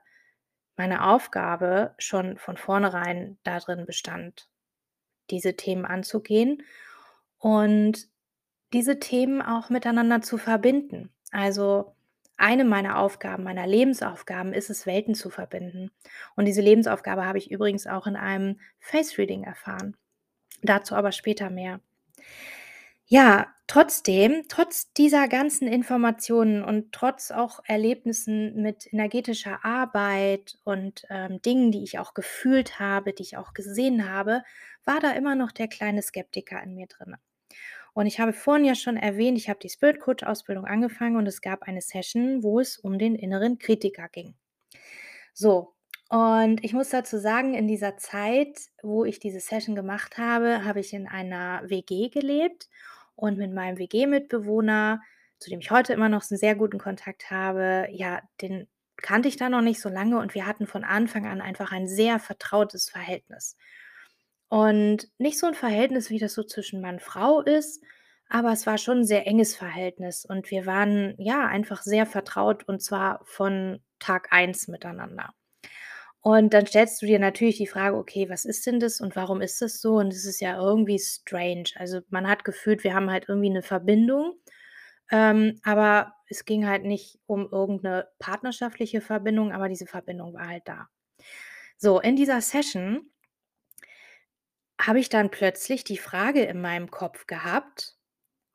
meine 0.76 1.04
Aufgabe 1.08 1.94
schon 1.98 2.38
von 2.38 2.56
vornherein 2.56 3.38
da 3.44 3.58
drin 3.58 3.86
bestand, 3.86 4.48
diese 5.30 5.56
Themen 5.56 5.84
anzugehen 5.86 6.62
und 7.38 8.08
diese 8.74 9.00
Themen 9.00 9.42
auch 9.42 9.70
miteinander 9.70 10.22
zu 10.22 10.38
verbinden. 10.38 11.12
Also, 11.32 11.96
eine 12.38 12.64
meiner 12.64 12.98
Aufgaben, 12.98 13.44
meiner 13.44 13.66
Lebensaufgaben 13.66 14.52
ist 14.52 14.70
es, 14.70 14.86
Welten 14.86 15.14
zu 15.14 15.30
verbinden. 15.30 15.90
Und 16.36 16.46
diese 16.46 16.62
Lebensaufgabe 16.62 17.24
habe 17.26 17.38
ich 17.38 17.50
übrigens 17.50 17.86
auch 17.86 18.06
in 18.06 18.16
einem 18.16 18.60
Face 18.80 19.18
Reading 19.18 19.44
erfahren. 19.44 19.96
Dazu 20.62 20.94
aber 20.94 21.12
später 21.12 21.50
mehr. 21.50 21.80
Ja, 23.10 23.46
trotzdem, 23.66 24.44
trotz 24.48 24.92
dieser 24.92 25.28
ganzen 25.28 25.66
Informationen 25.66 26.62
und 26.62 26.92
trotz 26.92 27.30
auch 27.30 27.60
Erlebnissen 27.64 28.60
mit 28.60 28.92
energetischer 28.92 29.64
Arbeit 29.64 30.58
und, 30.64 31.04
ähm, 31.08 31.40
Dingen, 31.40 31.72
die 31.72 31.82
ich 31.82 31.98
auch 31.98 32.12
gefühlt 32.12 32.78
habe, 32.80 33.14
die 33.14 33.22
ich 33.22 33.38
auch 33.38 33.54
gesehen 33.54 34.10
habe, 34.10 34.42
war 34.84 35.00
da 35.00 35.12
immer 35.12 35.34
noch 35.36 35.52
der 35.52 35.68
kleine 35.68 36.02
Skeptiker 36.02 36.62
in 36.62 36.74
mir 36.74 36.86
drinne. 36.86 37.18
Und 37.98 38.06
ich 38.06 38.20
habe 38.20 38.32
vorhin 38.32 38.64
ja 38.64 38.76
schon 38.76 38.96
erwähnt, 38.96 39.36
ich 39.38 39.48
habe 39.48 39.58
die 39.58 39.68
Spirit 39.68 39.98
Coach 39.98 40.22
Ausbildung 40.22 40.66
angefangen 40.66 41.16
und 41.16 41.26
es 41.26 41.40
gab 41.40 41.64
eine 41.64 41.80
Session, 41.80 42.44
wo 42.44 42.60
es 42.60 42.78
um 42.78 42.96
den 42.96 43.16
inneren 43.16 43.58
Kritiker 43.58 44.08
ging. 44.08 44.36
So, 45.34 45.74
und 46.08 46.64
ich 46.64 46.72
muss 46.72 46.90
dazu 46.90 47.18
sagen, 47.18 47.54
in 47.54 47.68
dieser 47.68 47.96
Zeit, 47.96 48.58
wo 48.82 49.04
ich 49.04 49.18
diese 49.20 49.40
Session 49.40 49.74
gemacht 49.74 50.16
habe, 50.18 50.64
habe 50.64 50.80
ich 50.80 50.92
in 50.92 51.06
einer 51.06 51.62
WG 51.68 52.08
gelebt 52.08 52.68
und 53.14 53.36
mit 53.38 53.52
meinem 53.52 53.78
WG-Mitbewohner, 53.78 55.02
zu 55.38 55.50
dem 55.50 55.60
ich 55.60 55.70
heute 55.70 55.92
immer 55.92 56.08
noch 56.08 56.22
'n 56.30 56.36
sehr 56.38 56.54
guten 56.56 56.78
Kontakt 56.78 57.30
habe, 57.30 57.88
ja, 57.92 58.22
den 58.40 58.68
kannte 58.96 59.28
ich 59.28 59.36
da 59.36 59.48
noch 59.48 59.60
nicht 59.62 59.80
so 59.80 59.88
lange 59.88 60.18
und 60.18 60.34
wir 60.34 60.46
hatten 60.46 60.66
von 60.66 60.82
Anfang 60.84 61.26
an 61.26 61.40
einfach 61.40 61.72
ein 61.72 61.86
sehr 61.88 62.18
vertrautes 62.18 62.90
Verhältnis. 62.90 63.56
Und 64.52 65.08
nicht 65.18 65.38
so 65.38 65.46
'n 65.46 65.54
Verhältnis, 65.54 66.08
wie 66.10 66.18
das 66.18 66.32
so 66.34 66.42
zwischen 66.42 66.80
Mann, 66.80 67.00
Frau 67.00 67.40
ist, 67.42 67.82
aber 68.30 68.52
es 68.52 68.66
war 68.66 68.78
schon 68.78 68.98
'n 69.00 69.04
sehr 69.04 69.26
enges 69.26 69.54
Verhältnis 69.54 70.24
und 70.24 70.50
wir 70.50 70.64
waren, 70.66 71.14
ja, 71.18 71.46
einfach 71.46 71.82
sehr 71.82 72.06
vertraut 72.06 72.64
und 72.66 72.80
zwar 72.82 73.20
von 73.24 73.80
Tag 73.98 74.28
1 74.32 74.66
miteinander. 74.68 75.30
Und 76.22 76.54
dann 76.54 76.66
stellst 76.66 77.02
du 77.02 77.06
dir 77.06 77.18
natürlich 77.20 77.58
die 77.58 77.66
Frage: 77.68 77.96
„Okay, 77.98 78.28
was 78.30 78.44
ist 78.46 78.66
denn 78.66 78.80
das 78.80 79.00
und 79.00 79.16
warum 79.16 79.40
ist 79.42 79.62
das 79.62 79.80
so?“ 79.82 79.96
Und 79.98 80.12
das 80.12 80.24
ist 80.26 80.40
ja 80.40 80.58
irgendwie 80.58 80.98
strange. 81.00 81.64
Also, 81.76 82.00
man 82.10 82.28
hat 82.28 82.44
gefühlt, 82.44 82.84
wir 82.84 82.94
haben 82.94 83.10
halt 83.10 83.26
irgendwie 83.28 83.50
'ne 83.50 83.62
Verbindung, 83.62 84.34
ähm, 85.12 85.60
aber 85.64 86.14
es 86.28 86.44
ging 86.46 86.66
halt 86.68 86.84
nicht 86.84 87.20
um 87.26 87.48
irgend 87.52 87.84
'ne 87.84 88.08
partnerschaftliche 88.20 89.00
Verbindung, 89.02 89.52
aber 89.52 89.68
diese 89.70 89.86
Verbindung 89.86 90.34
war 90.34 90.48
halt 90.48 90.64
da. 90.66 90.88
So, 91.78 92.00
in 92.00 92.16
dieser 92.16 92.40
Session 92.42 93.10
habe 94.88 95.00
ich 95.00 95.08
dann 95.10 95.30
plötzlich 95.30 95.84
die 95.84 95.98
Frage 95.98 96.42
in 96.44 96.60
meinem 96.60 96.90
Kopf 96.90 97.26
gehabt: 97.28 97.96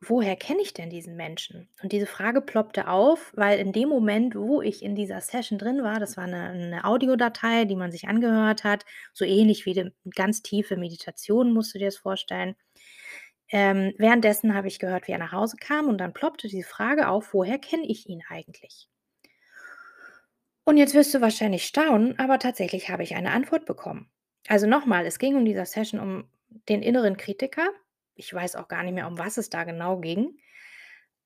„Woher 0.02 0.36
kenne 0.38 0.62
ich 0.62 0.74
denn 0.74 0.90
diesen 0.92 1.16
Menschen?“ 1.18 1.70
Und 1.84 1.92
diese 1.94 2.08
Frage 2.08 2.42
ploppte 2.42 2.88
auf, 2.90 3.34
weil 3.36 3.60
in 3.60 3.74
dem 3.74 3.90
Moment, 3.90 4.36
wo 4.36 4.62
ich 4.62 4.84
in 4.84 4.96
dieser 4.96 5.22
Session 5.22 5.60
drin 5.60 5.84
war 5.84 6.00
das 6.00 6.18
war 6.18 6.28
'ne 6.28 6.54
'ne 6.56 6.86
Audiodatei, 6.86 7.66
die 7.66 7.76
man 7.78 7.92
sich 7.92 8.08
angehört 8.10 8.64
hat, 8.66 8.86
so 9.14 9.26
ähnlich 9.26 9.66
wie 9.68 9.74
de 9.76 9.92
ganz 10.16 10.42
tiefe 10.44 10.78
Meditation, 10.78 11.54
musst 11.54 11.76
du 11.76 11.80
dir 11.80 11.88
das 11.88 11.98
vorstellen. 11.98 12.56
Ähm, 13.52 13.94
währenddessen 14.00 14.56
habe 14.56 14.68
ich 14.70 14.80
gehört, 14.80 15.08
wie 15.08 15.14
er 15.14 15.20
nach 15.20 15.34
Hause 15.34 15.58
kam 15.60 15.88
und 15.90 16.00
dann 16.00 16.14
ploppte 16.14 16.48
die 16.50 16.64
Frage 16.64 17.10
auf: 17.10 17.34
„Woher 17.34 17.60
kenne 17.60 17.88
ich 17.88 18.08
ihn 18.10 18.24
eigentlich?“ 18.30 18.88
Und 20.66 20.76
jetzt 20.76 20.94
wirst 20.94 21.14
du 21.14 21.22
wahrscheinlich 21.22 21.66
staunen, 21.66 22.20
aber 22.20 22.38
tatsächlich 22.38 22.90
habe 22.90 23.04
ich 23.04 23.16
eine 23.16 23.32
Antwort 23.32 23.66
bekommen. 23.66 24.10
Also, 24.50 24.68
noch 24.68 24.86
mal, 24.86 25.06
es 25.06 25.20
ging 25.20 25.38
in 25.38 25.46
dieser 25.46 25.66
Session 25.66 26.00
um 26.00 26.30
den 26.70 26.82
inneren 26.82 27.18
Kritiker. 27.18 27.70
Ich 28.16 28.34
weiß 28.34 28.56
auch 28.56 28.68
gar 28.68 28.84
nicht 28.84 28.94
mehr, 28.94 29.08
um 29.08 29.18
was 29.18 29.38
es 29.38 29.50
da 29.50 29.64
genau 29.64 30.00
ging. 30.00 30.38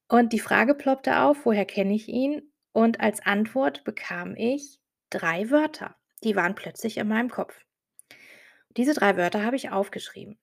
Und 0.10 0.34
die 0.34 0.40
Frage 0.40 0.76
ploppte 0.76 1.20
auf: 1.22 1.46
„Woher 1.46 1.66
kenne 1.66 1.94
ich 1.96 2.08
ihn?“ 2.10 2.52
Und 2.74 3.00
als 3.00 3.26
Antwort 3.26 3.84
bekam 3.84 4.36
ich 4.36 4.80
3 5.10 5.50
Wörter. 5.50 5.96
Die 6.24 6.36
waren 6.36 6.56
plötzlich 6.56 6.98
in 6.98 7.08
meinem 7.08 7.30
Kopf. 7.30 7.60
Diese 8.78 8.94
3 8.94 9.18
Wörter 9.18 9.44
habe 9.44 9.56
ich 9.56 9.72
aufgeschrieben. 9.72 10.38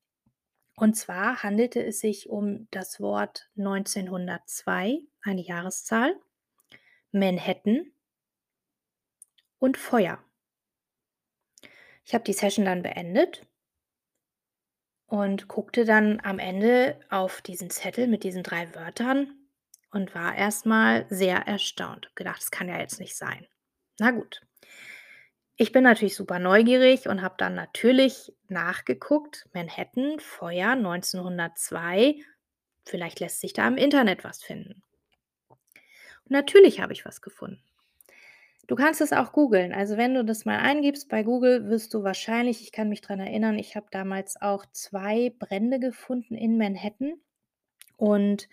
Und 0.76 0.94
zwar 0.96 1.42
handelte 1.42 1.84
es 1.84 2.00
sich 2.00 2.28
um 2.28 2.68
das 2.72 3.00
Wort 3.00 3.50
1902, 3.56 5.00
eine 5.22 5.42
Jahreszahl, 5.42 6.16
Manhattan 7.12 7.92
und 9.62 9.76
Feuer. 9.76 10.18
Ich 12.06 12.14
habe 12.14 12.24
die 12.24 12.32
Session 12.32 12.64
dann 12.64 12.82
beendet 12.82 13.46
und 15.06 15.48
guckte 15.48 15.84
dann 15.84 16.20
am 16.22 16.38
Ende 16.38 16.98
auf 17.10 17.40
diesen 17.42 17.70
Zettel 17.70 18.06
mit 18.06 18.24
diesen 18.24 18.42
3 18.42 18.74
Wörtern 18.74 19.32
und 19.90 20.14
war 20.14 20.34
erst 20.34 20.66
mal 20.66 21.06
sehr 21.08 21.38
erstaunt. 21.46 22.06
Habe 22.06 22.14
gedacht: 22.14 22.40
„Das 22.40 22.50
kann 22.50 22.68
ja 22.68 22.78
jetzt 22.78 23.00
nicht 23.00 23.16
sein.“ 23.16 23.46
Na 23.98 24.10
gut. 24.10 24.40
Ich 25.56 25.72
bin 25.72 25.82
natürlich 25.82 26.14
super 26.14 26.38
neugierig 26.38 27.08
und 27.08 27.20
habe 27.20 27.34
dann 27.38 27.54
natürlich 27.56 28.32
nachgeguckt, 28.46 29.48
Manhattan, 29.52 30.20
Feuer 30.20 30.76
1902. 30.76 32.16
Vielleicht 32.84 33.18
lässt 33.20 33.40
sich 33.40 33.52
da 33.52 33.66
im 33.66 33.76
Internet 33.76 34.22
was 34.22 34.42
finden. 34.44 34.82
Und 36.24 36.32
natürlich 36.32 36.80
habe 36.80 36.92
ich 36.92 37.04
was 37.06 37.22
gefunden. 37.22 37.62
Du 38.66 38.76
kannst 38.76 39.00
es 39.00 39.12
auch 39.12 39.32
googeln. 39.32 39.72
Also, 39.74 39.96
wenn 39.96 40.14
du 40.14 40.24
das 40.24 40.44
mal 40.46 40.58
eingibst 40.58 41.08
bei 41.08 41.22
Google, 41.22 41.68
wirst 41.68 41.92
du 41.92 42.02
wahrscheinlich 42.02 42.62
ich 42.62 42.72
kann 42.72 42.88
mich 42.88 43.02
dran 43.02 43.20
erinnern, 43.20 43.58
ich 43.58 43.76
habe 43.76 43.86
damals 43.90 44.40
auch 44.40 44.64
2 44.72 45.34
Brände 45.38 45.78
gefunden 45.80 46.34
in 46.34 46.56
Manhattan. 46.56 47.14
Und 47.96 48.48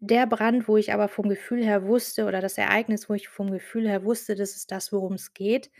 der 0.00 0.26
Brand, 0.26 0.68
wo 0.68 0.76
ich 0.76 0.92
aber 0.92 1.08
vom 1.08 1.28
Gefühl 1.28 1.64
her 1.64 1.86
wusste 1.86 2.26
oder 2.26 2.40
das 2.40 2.58
Ereignis, 2.58 3.08
wo 3.10 3.14
ich 3.14 3.28
vom 3.28 3.50
Gefühl 3.52 3.88
her 3.88 4.04
wusste, 4.04 4.34
das 4.36 4.56
ist 4.56 4.72
das, 4.72 4.92
worum's 4.92 5.34
geht, 5.34 5.70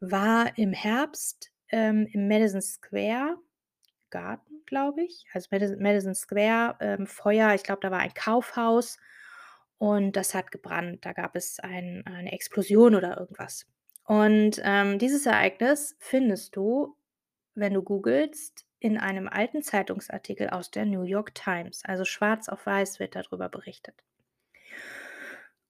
war 0.00 0.56
im 0.58 0.72
Herbst, 0.72 1.52
ähm, 1.70 2.06
im 2.12 2.28
Madison 2.28 2.62
Square 2.62 3.38
Garden, 4.10 4.62
glaube 4.66 5.02
ich. 5.04 5.26
Also, 5.32 5.48
Madison 5.52 5.82
Madison 5.82 6.14
Square, 6.14 6.76
ähm, 6.80 7.06
Feuer. 7.06 7.54
Ich 7.54 7.62
glaube, 7.64 7.80
da 7.82 7.90
war 7.90 8.00
ein 8.00 8.14
Kaufhaus 8.14 8.98
und 9.80 10.12
das 10.14 10.34
hat 10.34 10.50
gebrannt. 10.52 11.06
Da 11.06 11.14
gab 11.14 11.34
es 11.36 11.58
ein 11.58 12.04
eine 12.06 12.32
Explosion 12.32 12.94
oder 12.94 13.16
irgendwas. 13.18 13.66
Und, 14.04 14.60
ähm, 14.62 14.98
dieses 14.98 15.24
Ereignis 15.24 15.96
findest 16.00 16.54
du, 16.54 16.96
wenn 17.54 17.72
du 17.74 17.82
googelst, 17.82 18.66
in 18.78 18.98
einem 18.98 19.26
alten 19.28 19.62
Zeitungsartikel 19.62 20.50
aus 20.50 20.70
der 20.70 20.84
New 20.84 21.04
York 21.04 21.34
Times. 21.34 21.82
Also, 21.84 22.04
schwarz 22.04 22.48
auf 22.50 22.66
weiß 22.66 23.00
wird 23.00 23.16
da 23.16 23.22
drüber 23.22 23.48
berichtet. 23.48 23.94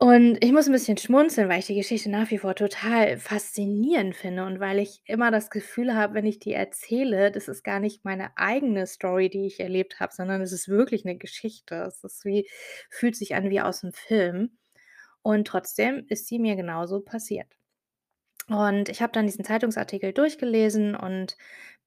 Und 0.02 0.42
ich 0.42 0.50
muss 0.50 0.66
'n 0.66 0.72
bisschen 0.72 0.96
schmunzeln, 0.96 1.50
weil 1.50 1.58
ich 1.58 1.66
die 1.66 1.74
Geschichte 1.74 2.08
nach 2.08 2.30
wie 2.30 2.38
vor 2.38 2.54
total 2.54 3.18
faszinierend 3.18 4.16
finde 4.16 4.46
und 4.46 4.58
weil 4.58 4.78
ich 4.78 5.02
immer 5.04 5.30
das 5.30 5.50
Gefühl 5.50 5.94
habe, 5.94 6.14
wenn 6.14 6.24
ich 6.24 6.38
die 6.38 6.54
erzähle, 6.54 7.30
das 7.30 7.48
ist 7.48 7.62
gar 7.64 7.80
nicht 7.80 8.02
meine 8.02 8.34
eigene 8.38 8.86
Story, 8.86 9.28
die 9.28 9.44
ich 9.46 9.60
erlebt 9.60 10.00
habe, 10.00 10.10
sondern 10.14 10.40
es 10.40 10.52
ist 10.52 10.68
wirklich 10.70 11.04
'ne 11.04 11.18
Geschichte. 11.18 11.74
Es 11.86 12.02
ist 12.02 12.24
wie 12.24 12.48
fühlt 12.88 13.14
sich 13.14 13.34
an 13.34 13.50
wie 13.50 13.60
aus'm 13.60 13.92
Film. 13.94 14.56
Und 15.22 15.46
trotzdem 15.48 16.06
ist 16.08 16.28
sie 16.28 16.38
mir 16.38 16.56
genauso 16.56 17.00
passiert. 17.00 17.48
Und 18.48 18.88
ich 18.90 19.02
habe 19.02 19.12
dann 19.12 19.26
diesen 19.26 19.44
Zeitungsartikel 19.44 20.12
durchgelesen 20.14 20.96
und 20.96 21.36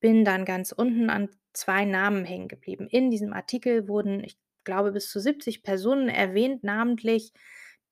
bin 0.01 0.25
dann 0.25 0.45
ganz 0.45 0.71
unten 0.73 1.09
an 1.09 1.29
2 1.53 1.85
Namen 1.85 2.25
hängen 2.25 2.47
geblieben. 2.49 2.87
In 2.89 3.11
diesem 3.11 3.33
Artikel 3.33 3.87
wurden, 3.87 4.23
ich 4.23 4.37
glaube, 4.65 4.91
bis 4.93 5.09
zu 5.11 5.19
70 5.21 5.63
Personen 5.63 6.09
erwähnt, 6.09 6.63
namentlich, 6.63 7.33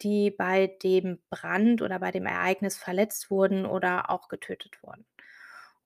die 0.03 0.31
bei 0.31 0.67
dem 0.83 1.19
Brand 1.29 1.81
oder 1.81 1.99
bei 1.99 2.11
dem 2.11 2.25
Ereignis 2.25 2.77
verletzt 2.77 3.31
wurden 3.31 3.65
oder 3.65 4.09
auch 4.09 4.27
getötet 4.29 4.81
wurden. 4.83 5.05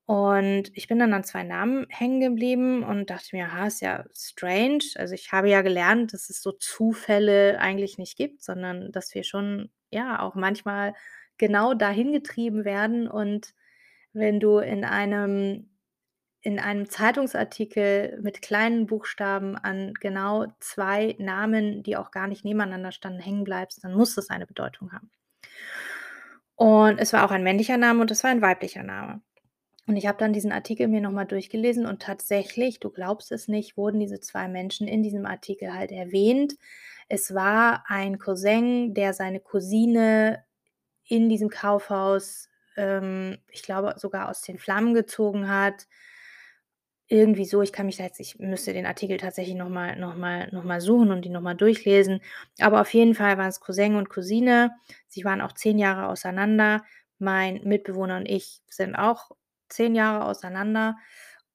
Und 0.06 0.70
ich 0.74 0.86
bin 0.86 1.00
dann 1.00 1.12
an 1.14 1.24
2 1.24 1.42
Namen 1.42 1.86
hängen 1.90 2.20
geblieben 2.20 2.84
und 2.84 3.10
dachte 3.10 3.34
mir: 3.34 3.52
„Ha, 3.52 3.66
ist 3.66 3.80
ja 3.80 4.04
strange.“ 4.16 4.84
Also, 4.96 5.14
ich 5.14 5.32
habe 5.32 5.48
ja 5.50 5.62
gelernt, 5.62 6.12
dass 6.12 6.30
es 6.30 6.42
so 6.42 6.52
Zufälle 6.52 7.58
eigentlich 7.60 7.98
nicht 7.98 8.16
gibt, 8.16 8.42
sondern 8.42 8.92
dass 8.92 9.14
wir 9.14 9.24
schon, 9.24 9.70
ja, 9.90 10.20
auch 10.20 10.34
manchmal 10.36 10.94
genau 11.38 11.74
dahin 11.74 12.12
getrieben 12.12 12.64
werden. 12.64 13.08
Und 13.08 13.52
wenn 14.12 14.40
du 14.40 14.58
in 14.58 14.84
einem 14.84 15.75
in 16.46 16.60
einem 16.60 16.88
Zeitungsartikel 16.88 18.20
mit 18.22 18.40
kleinen 18.40 18.86
Buchstaben 18.86 19.56
an 19.56 19.94
genau 19.94 20.46
2 20.60 21.16
Namen, 21.18 21.82
die 21.82 21.96
auch 21.96 22.12
gar 22.12 22.28
nicht 22.28 22.44
nebeneinander 22.44 22.92
standen, 22.92 23.18
hängen 23.18 23.42
bleibst, 23.42 23.82
dann 23.82 23.94
muss 23.94 24.14
das 24.14 24.30
eine 24.30 24.46
Bedeutung 24.46 24.92
haben. 24.92 25.10
Und 26.54 27.00
es 27.00 27.12
war 27.12 27.26
auch 27.26 27.32
ein 27.32 27.42
männlicher 27.42 27.76
Name 27.76 28.00
und 28.00 28.12
es 28.12 28.22
war 28.22 28.30
ein 28.30 28.42
weiblicher 28.42 28.84
Name. 28.84 29.22
Und 29.88 29.96
ich 29.96 30.06
habe 30.06 30.18
dann 30.18 30.32
diesen 30.32 30.52
Artikel 30.52 30.86
mir 30.86 31.00
noch 31.00 31.10
mal 31.10 31.24
durchgelesen 31.24 31.84
und 31.84 32.00
tatsächlich, 32.00 32.78
du 32.78 32.90
glaubst 32.90 33.32
es 33.32 33.48
nicht, 33.48 33.76
wurden 33.76 33.98
diese 33.98 34.20
2 34.20 34.46
Menschen 34.46 34.86
in 34.86 35.02
diesem 35.02 35.26
Artikel 35.26 35.74
halt 35.74 35.90
erwähnt. 35.90 36.54
Es 37.08 37.34
war 37.34 37.84
ein 37.88 38.20
Cousin, 38.20 38.94
der 38.94 39.14
seine 39.14 39.40
Cousine 39.40 40.44
in 41.04 41.28
diesem 41.28 41.50
Kaufhaus, 41.50 42.48
ähm, 42.76 43.38
ich 43.50 43.62
glaube, 43.64 43.94
sogar 43.96 44.28
aus 44.28 44.42
den 44.42 44.58
Flammen 44.58 44.94
gezogen 44.94 45.48
hat. 45.48 45.88
Irgendwie 47.08 47.44
so, 47.44 47.62
ich 47.62 47.72
kann 47.72 47.86
mich 47.86 47.98
da 47.98 48.02
jetzt 48.04 48.18
ich 48.18 48.38
müsste 48.40 48.72
den 48.72 48.84
Artikel 48.86 49.16
tatsächlich 49.16 49.54
noch 49.54 49.68
mal 49.68 49.94
noch 49.96 50.16
mal 50.16 50.48
noch 50.52 50.64
mal 50.64 50.80
suchen 50.80 51.12
und 51.12 51.24
ihn 51.24 51.32
noch 51.32 51.40
mal 51.40 51.54
durchlesen. 51.54 52.20
Aber 52.58 52.80
auf 52.80 52.92
jeden 52.94 53.14
Fall 53.14 53.38
waren's 53.38 53.60
Cousin 53.60 53.94
und 53.94 54.08
Cousine. 54.10 54.72
Sie 55.06 55.24
waren 55.24 55.40
auch 55.40 55.52
10 55.52 55.78
Jahre 55.78 56.08
auseinander. 56.08 56.82
Mein 57.18 57.60
Mitbewohner 57.64 58.16
und 58.16 58.26
ich 58.26 58.60
sind 58.68 58.96
auch 58.96 59.30
10 59.68 59.94
Jahre 59.94 60.24
auseinander. 60.24 60.96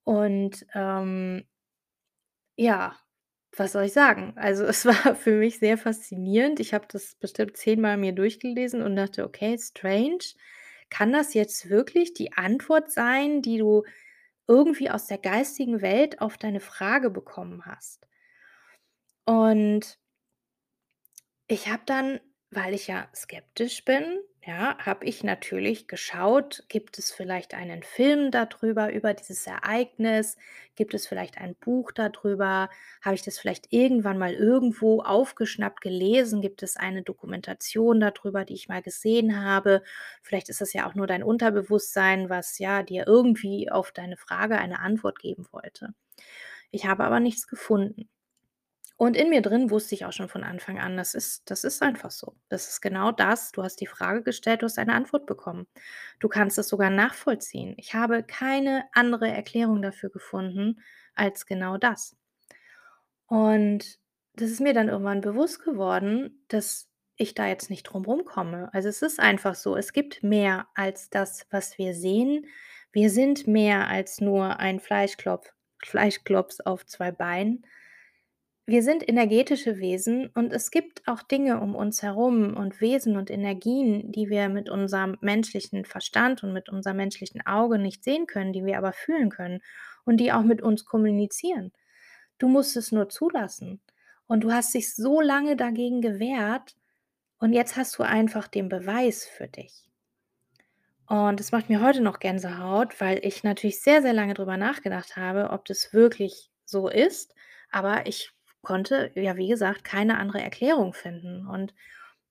Und, 0.06 0.66
ähm 0.74 1.44
ja, 2.58 2.96
was 3.58 3.74
soll 3.74 3.86
ich 3.86 3.94
sagen? 3.94 4.34
Also, 4.38 4.64
es 4.66 4.86
war 4.86 5.16
für 5.16 5.32
mich 5.34 5.60
sehr 5.60 5.78
faszinierend. 5.78 6.60
Ich 6.60 6.74
habe 6.74 6.86
das 6.90 7.16
bestimmt 7.16 7.58
zehnmal 7.58 7.98
mir 7.98 8.14
durchgelesen 8.14 8.82
und 8.82 8.96
dachte: 8.96 9.26
„Okay, 9.26 9.58
strange. 9.60 10.20
Kann 10.90 11.14
das 11.14 11.34
jetzt 11.34 11.70
wirklich 11.70 12.14
die 12.14 12.34
Antwort 12.34 12.92
sein, 12.92 13.42
die 13.42 13.58
du 13.58 13.84
irgendwie 14.48 14.90
aus 14.90 15.08
der 15.08 15.18
geistigen 15.18 15.82
Welt 15.82 16.22
auf 16.22 16.38
deine 16.38 16.60
Frage 16.60 17.10
bekommen 17.10 17.66
hast?“ 17.66 18.08
Und 19.26 19.98
ich 21.48 21.68
habe 21.68 21.84
dann, 21.86 22.20
weil 22.50 22.74
ich 22.74 22.88
ja 22.88 23.10
skeptisch 23.16 23.84
bin, 23.86 24.20
ja, 24.44 24.76
habe 24.80 25.06
ich 25.06 25.24
natürlich 25.24 25.88
geschaut, 25.88 26.64
gibt 26.68 26.98
es 26.98 27.12
vielleicht 27.12 27.54
einen 27.54 27.84
Film 27.84 28.32
da 28.32 28.48
drüber, 28.48 28.92
über 28.92 29.14
dieses 29.14 29.46
Ereignis? 29.46 30.36
Gibt 30.76 30.96
es 30.96 31.06
vielleicht 31.06 31.38
ein 31.38 31.54
Buch 31.56 31.92
da 31.92 32.10
drüber? 32.10 32.70
Habe 33.04 33.16
ich 33.16 33.22
das 33.22 33.38
vielleicht 33.38 33.72
irgendwann 33.72 34.18
mal 34.18 34.34
irgendwo 34.34 35.02
aufgeschnappt, 35.02 35.82
gelesen? 35.82 36.42
Gibt 36.42 36.64
es 36.64 36.76
eine 36.76 37.04
Dokumentation 37.04 38.00
da 38.00 38.10
drüber, 38.10 38.44
die 38.44 38.56
ich 38.56 38.68
mal 38.68 38.82
gesehen 38.82 39.44
habe? 39.44 39.84
Vielleicht 40.24 40.50
ist 40.50 40.60
das 40.62 40.74
ja 40.74 40.90
auch 40.90 40.96
nur 40.96 41.06
dein 41.06 41.22
Unterbewusstsein, 41.22 42.30
was, 42.32 42.58
ja, 42.58 42.82
dir 42.82 43.06
irgendwie 43.06 43.70
auf 43.70 43.92
deine 43.92 44.18
Frage 44.18 44.58
eine 44.58 44.80
Antwort 44.80 45.20
geben 45.20 45.46
wollte. 45.52 45.94
Ich 46.72 46.88
habe 46.88 47.04
aber 47.04 47.20
nichts 47.20 47.48
gefunden. 47.48 48.10
Und 49.02 49.18
in 49.18 49.30
mir 49.30 49.42
drin 49.42 49.72
wusste 49.72 49.96
ich 49.96 50.06
auch 50.06 50.12
schon 50.12 50.30
von 50.30 50.44
Anfang 50.44 50.80
an, 50.80 50.96
das 50.96 51.16
ist 51.16 51.50
das 51.50 51.64
ist 51.64 51.82
einfach 51.82 52.12
so. 52.12 52.36
Das 52.50 52.70
ist 52.70 52.82
genau 52.82 53.12
das. 53.12 53.52
Du 53.52 53.64
hast 53.64 53.78
die 53.78 53.88
Frage 53.88 54.22
gestellt, 54.22 54.62
du 54.62 54.66
hast 54.66 54.78
eine 54.78 54.94
Antwort 54.94 55.26
bekommen. 55.26 55.66
Du 56.20 56.30
kannst 56.30 56.60
es 56.60 56.68
sogar 56.68 56.92
nachvollziehen. 56.92 57.74
Ich 57.78 57.96
habe 57.96 58.22
keine 58.22 58.84
andere 58.94 59.28
Erklärung 59.28 59.82
dafür 59.82 60.12
gefunden 60.12 60.82
als 61.16 61.48
genau 61.48 61.78
das. 61.78 62.16
Und 63.26 63.98
das 64.36 64.52
ist 64.52 64.62
mir 64.62 64.76
dann 64.76 64.90
irgendwann 64.90 65.22
bewusst 65.22 65.64
geworden, 65.64 66.46
dass 66.48 66.88
ich 67.16 67.34
da 67.34 67.48
jetzt 67.48 67.72
nicht 67.72 67.86
drum 67.86 68.06
rumkomme. 68.06 68.70
Also, 68.72 68.90
es 68.90 69.02
ist 69.02 69.20
einfach 69.20 69.56
so, 69.56 69.76
es 69.76 69.94
gibt 69.94 70.22
mehr 70.22 70.68
als 70.76 71.10
das, 71.10 71.48
was 71.50 71.80
wir 71.80 71.96
sehen. 71.96 72.46
Wir 72.92 73.10
sind 73.10 73.48
mehr 73.48 73.88
als 73.88 74.22
nur 74.22 74.60
ein 74.60 74.80
Fleischklopf 74.80 75.52
Fleischklops 75.84 76.62
auf 76.62 76.86
2 76.86 77.12
Beinen. 77.14 77.66
Wir 78.68 78.84
sind 78.84 79.08
energetische 79.08 79.80
Wesen 79.80 80.28
und 80.28 80.54
es 80.54 80.72
gibt 80.72 81.08
auch 81.08 81.24
Dinge 81.24 81.60
um 81.60 81.76
uns 81.76 82.04
herum 82.04 82.56
und 82.56 82.80
Wesen 82.80 83.18
und 83.18 83.32
Energien, 83.32 84.12
die 84.12 84.30
wir 84.30 84.50
mit 84.50 84.70
unserem 84.70 85.18
menschlichen 85.22 85.84
Verstand 85.84 86.44
und 86.44 86.54
mit 86.54 86.70
unserem 86.70 86.98
menschlichen 86.98 87.46
Auge 87.46 87.80
nicht 87.80 88.04
sehen 88.04 88.28
können, 88.28 88.54
die 88.54 88.64
wir 88.64 88.78
aber 88.78 88.94
fühlen 88.94 89.30
können 89.30 89.62
und 90.06 90.18
die 90.18 90.32
auch 90.32 90.44
mit 90.44 90.62
uns 90.62 90.86
kommunizieren. 90.86 91.72
Du 92.38 92.48
musst 92.48 92.78
es 92.78 92.92
nur 92.92 93.10
zulassen. 93.10 93.82
Und 94.28 94.46
du 94.46 94.54
hast 94.54 94.74
dich 94.74 94.96
so 94.96 95.20
lange 95.20 95.58
dagegen 95.58 96.00
gewehrt 96.00 96.78
und 97.40 97.52
jetzt 97.52 97.76
hast 97.76 98.00
du 98.00 98.04
einfach 98.04 98.48
den 98.48 98.70
Beweis 98.70 99.26
für 99.26 99.50
dich. 99.50 99.90
Und 101.08 101.42
das 101.42 101.52
macht 101.52 101.68
mir 101.68 101.82
heute 101.82 102.00
noch 102.00 102.20
Gänsehaut, 102.20 103.02
weil 103.02 103.20
ich 103.26 103.44
natürlich 103.44 103.82
sehr, 103.82 104.02
sehr 104.02 104.14
lange 104.14 104.34
drüber 104.34 104.56
nachgedacht 104.56 105.18
habe, 105.18 105.50
ob 105.50 105.66
das 105.66 105.92
wirklich 105.92 106.50
so 106.64 106.88
ist. 106.88 107.36
Aber 107.72 108.08
ich 108.08 108.32
konnte, 108.62 109.12
ja, 109.16 109.38
wie 109.38 109.48
gesagt, 109.48 109.84
keine 109.84 110.18
andere 110.18 110.42
Erklärung 110.42 110.94
finden. 110.94 111.48
Und 111.48 111.74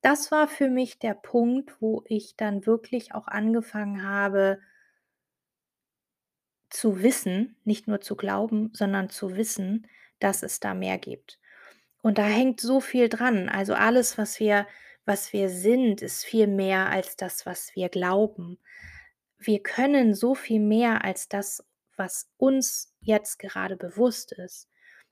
das 0.03 0.31
war 0.31 0.49
für 0.49 0.69
mich 0.69 0.99
der 0.99 1.15
Punkt, 1.15 1.81
wo 1.81 2.03
ich 2.07 2.37
dann 2.37 2.67
wirklich 2.67 3.15
auch 3.15 3.27
angefangen 3.27 4.05
habe 4.05 4.61
zu 6.71 7.03
wissen, 7.03 7.57
nicht 7.65 7.89
nur 7.89 8.01
zu 8.01 8.17
glauben, 8.17 8.71
sondern 8.73 9.11
zu 9.11 9.37
wissen, 9.37 9.87
dass 10.21 10.43
es 10.43 10.61
da 10.61 10.75
mehr 10.75 10.99
gibt. 10.99 11.39
Und 12.03 12.19
da 12.19 12.25
hängt 12.25 12.61
so 12.61 12.81
viel 12.81 13.09
dran. 13.09 13.49
Also, 13.49 13.75
alles, 13.75 14.17
was 14.17 14.41
wir 14.41 14.67
was 15.11 15.33
wir 15.33 15.49
sind, 15.49 16.03
ist 16.03 16.25
viel 16.25 16.47
mehr 16.47 16.89
als 16.89 17.17
das, 17.17 17.45
was 17.45 17.75
wir 17.75 17.89
glauben. 17.89 18.61
Wir 19.39 19.61
können 19.61 20.15
so 20.15 20.37
viel 20.37 20.61
mehr 20.61 21.05
als 21.05 21.29
das, 21.29 21.65
was 21.97 22.31
uns 22.37 22.95
jetzt 23.01 23.41
gerade 23.41 23.77
bewusst 23.77 24.31
ist. 24.31 24.69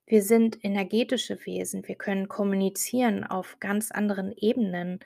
Wir 0.09 0.23
sind 0.23 0.65
energetische 0.65 1.45
Wesen. 1.45 1.87
Wir 1.87 1.95
können 1.95 2.29
kommunizieren 2.29 3.25
auf 3.25 3.59
ganz 3.61 3.91
anderen 3.91 4.33
Ebenen. 4.33 5.01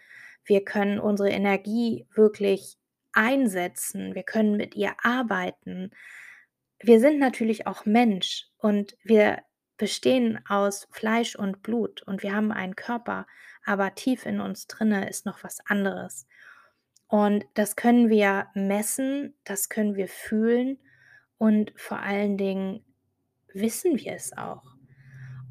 Wir 0.45 0.65
können 0.65 1.01
unsere 1.01 1.31
Energie 1.31 2.07
wirklich 2.15 2.79
einsetzen, 3.13 4.15
wir 4.15 4.23
können 4.23 4.57
mit 4.57 4.77
ihr 4.77 4.95
arbeiten. 5.03 5.91
Wir 6.79 7.01
sind 7.01 7.19
natürlich 7.19 7.67
auch 7.67 7.85
Mensch 7.85 8.47
und 8.59 8.97
wir 9.03 9.43
bestehen 9.77 10.39
aus 10.49 10.87
Fleisch 10.93 11.35
und 11.35 11.65
Blut 11.65 12.03
und 12.03 12.23
wir 12.23 12.33
haben 12.33 12.53
einen 12.53 12.77
Körper, 12.77 13.27
aber 13.65 13.97
tief 13.97 14.25
in 14.25 14.41
uns 14.41 14.69
drinne 14.69 15.09
ist 15.09 15.27
noch 15.27 15.43
was 15.43 15.59
anderes. 15.67 16.29
Und 17.09 17.45
das 17.55 17.75
können 17.75 18.09
wir 18.09 18.47
messen, 18.55 19.35
das 19.45 19.69
können 19.69 19.97
wir 19.97 20.09
fühlen 20.09 20.79
und 21.39 21.73
vor 21.77 21.99
allen 21.99 22.39
Dingen 22.39 22.85
wissen 23.53 23.99
wir 23.99 24.13
es 24.13 24.33
auch. 24.37 24.72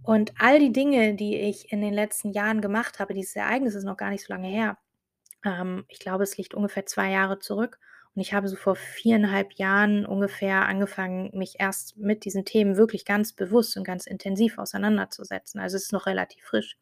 Und 0.03 0.34
all 0.39 0.60
die 0.60 0.72
Dinge, 0.72 1.15
die 1.15 1.38
ich 1.38 1.72
in 1.72 1.81
den 1.81 1.93
letzten 1.93 2.31
Jahren 2.31 2.62
gemacht 2.62 3.00
habe, 3.00 3.13
dieses 3.13 3.36
Ereignis 3.36 3.75
ist 3.75 3.84
noch 3.84 3.98
gar 3.98 4.10
nicht 4.10 4.25
so 4.25 4.34
lange 4.34 4.48
her. 4.48 4.77
Ähm, 5.46 5.86
ich 5.88 6.00
glaube, 6.00 6.24
es 6.24 6.38
liegt 6.38 6.53
ungefähr 6.53 6.86
zwei 6.86 7.12
Jahre 7.12 7.39
zurück. 7.39 7.79
Und 8.13 8.22
ich 8.22 8.34
habe 8.34 8.48
so 8.50 8.58
vor 8.58 8.75
viereinhalb 8.75 9.53
Jahren 9.53 10.05
ungefähr 10.05 10.65
angefangen, 10.65 11.29
mich 11.34 11.55
erst 11.60 11.98
mit 11.98 12.25
diesen 12.25 12.43
Themen 12.43 12.75
wirklich 12.75 13.05
ganz 13.05 13.34
bewusst 13.34 13.77
und 13.77 13.86
ganz 13.86 14.05
intensiv 14.05 14.58
auseinanderzusetzen. 14.58 15.62
Also 15.62 15.77
es 15.77 15.84
ist 15.84 15.93
noch 15.93 16.08
relativ 16.08 16.43
frisch. 16.43 16.77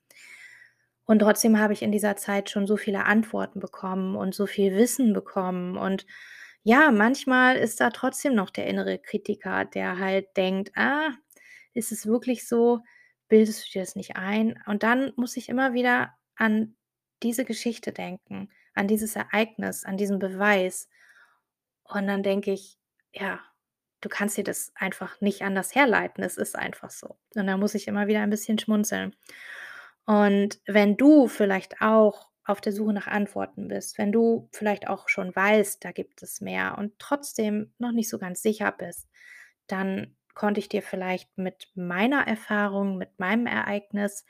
Und 1.05 1.19
trotzdem 1.19 1.59
habe 1.59 1.73
ich 1.73 1.81
in 1.81 1.91
dieser 1.91 2.15
Zeit 2.15 2.49
schon 2.49 2.67
so 2.67 2.77
viele 2.77 3.05
Antworten 3.05 3.59
bekommen 3.59 4.15
und 4.15 4.33
so 4.33 4.45
viel 4.45 4.75
Wissen 4.75 5.13
bekommen. 5.13 5.77
Und 5.77 6.05
ja, 6.63 6.91
manchmal 6.91 7.57
ist 7.57 7.79
da 7.79 7.89
trotzdem 7.89 8.33
noch 8.35 8.49
der 8.49 8.67
innere 8.67 8.99
Kritiker, 8.99 9.65
der 9.65 9.99
halt 9.99 10.27
denkt, 10.37 10.71
ah, 10.75 11.11
ist 11.73 11.91
es 11.91 12.05
wirklich 12.07 12.47
so? 12.47 12.79
Bildest 13.29 13.67
du 13.67 13.71
dir 13.71 13.81
das 13.83 13.95
nicht 13.95 14.15
ein? 14.17 14.61
Und 14.65 14.83
dann 14.83 15.13
muss 15.15 15.37
ich 15.37 15.49
immer 15.49 15.73
wieder 15.73 16.15
an 16.35 16.75
diese 17.23 17.45
Geschichte 17.45 17.91
denken, 17.91 18.49
an 18.73 18.87
dieses 18.87 19.15
Ereignis, 19.15 19.85
an 19.85 19.97
diesen 19.97 20.19
Beweis. 20.19 20.89
Und 21.83 22.07
dann 22.07 22.23
denke 22.23 22.51
ich, 22.51 22.77
ja, 23.13 23.39
du 24.01 24.09
kannst 24.09 24.37
dir 24.37 24.43
das 24.43 24.71
einfach 24.75 25.19
nicht 25.21 25.41
anders 25.43 25.75
herleiten. 25.75 26.23
Es 26.23 26.37
ist 26.37 26.55
einfach 26.55 26.89
so. 26.89 27.17
Und 27.35 27.47
da 27.47 27.57
muss 27.57 27.75
ich 27.75 27.87
immer 27.87 28.07
wieder 28.07 28.21
ein 28.21 28.29
bisschen 28.29 28.59
schmunzeln. 28.59 29.15
Und 30.05 30.59
wenn 30.65 30.97
du 30.97 31.27
vielleicht 31.27 31.81
auch 31.81 32.29
auf 32.43 32.61
der 32.61 32.73
Suche 32.73 32.93
nach 32.93 33.07
Antworten 33.07 33.67
bist, 33.67 33.97
wenn 33.99 34.11
du 34.11 34.49
vielleicht 34.51 34.87
auch 34.87 35.07
schon 35.07 35.35
weißt, 35.35 35.83
da 35.85 35.91
gibt 35.91 36.23
es 36.23 36.41
mehr 36.41 36.77
und 36.79 36.97
trotzdem 36.97 37.73
noch 37.77 37.91
nicht 37.91 38.09
so 38.09 38.17
ganz 38.17 38.41
sicher 38.41 38.71
bist, 38.71 39.07
dann 39.67 40.15
konnte 40.39 40.61
ich 40.61 40.69
dir 40.69 40.81
vielleicht 40.81 41.37
mit 41.37 41.67
meiner 41.75 42.25
Erfahrung, 42.25 42.97
mit 42.97 43.19
meinem 43.19 43.45
Ereignis 43.45 44.25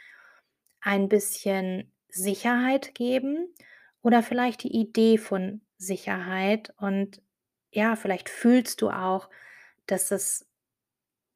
ein 0.82 1.08
bisschen 1.08 1.94
Sicherheit 2.08 2.96
geben 2.96 3.54
oder 4.02 4.24
vielleicht 4.24 4.64
die 4.64 4.76
Idee 4.76 5.20
von 5.20 5.62
Sicherheit. 5.78 6.74
Und 6.78 7.22
ja, 7.70 7.96
vielleicht 7.96 8.28
fühlst 8.28 8.82
du 8.82 8.90
auch, 8.90 9.30
dass 9.86 10.10
es 10.10 10.50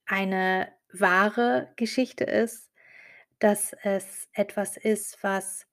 eine 0.08 0.74
wahre 0.92 1.72
Geschichte 1.76 2.24
ist, 2.24 2.72
dass 3.38 3.74
es 3.84 4.28
etwas 4.34 4.76
ist, 4.76 5.22
was 5.22 5.68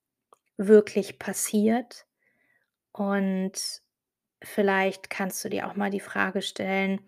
wirklich 0.59 1.19
passiert. 1.19 2.05
Und 2.93 3.81
vielleicht 4.43 5.09
kannst 5.09 5.43
du 5.43 5.49
dir 5.49 5.69
auch 5.69 5.75
mal 5.75 5.89
die 5.89 6.01
Frage 6.01 6.43
stellen, 6.43 7.01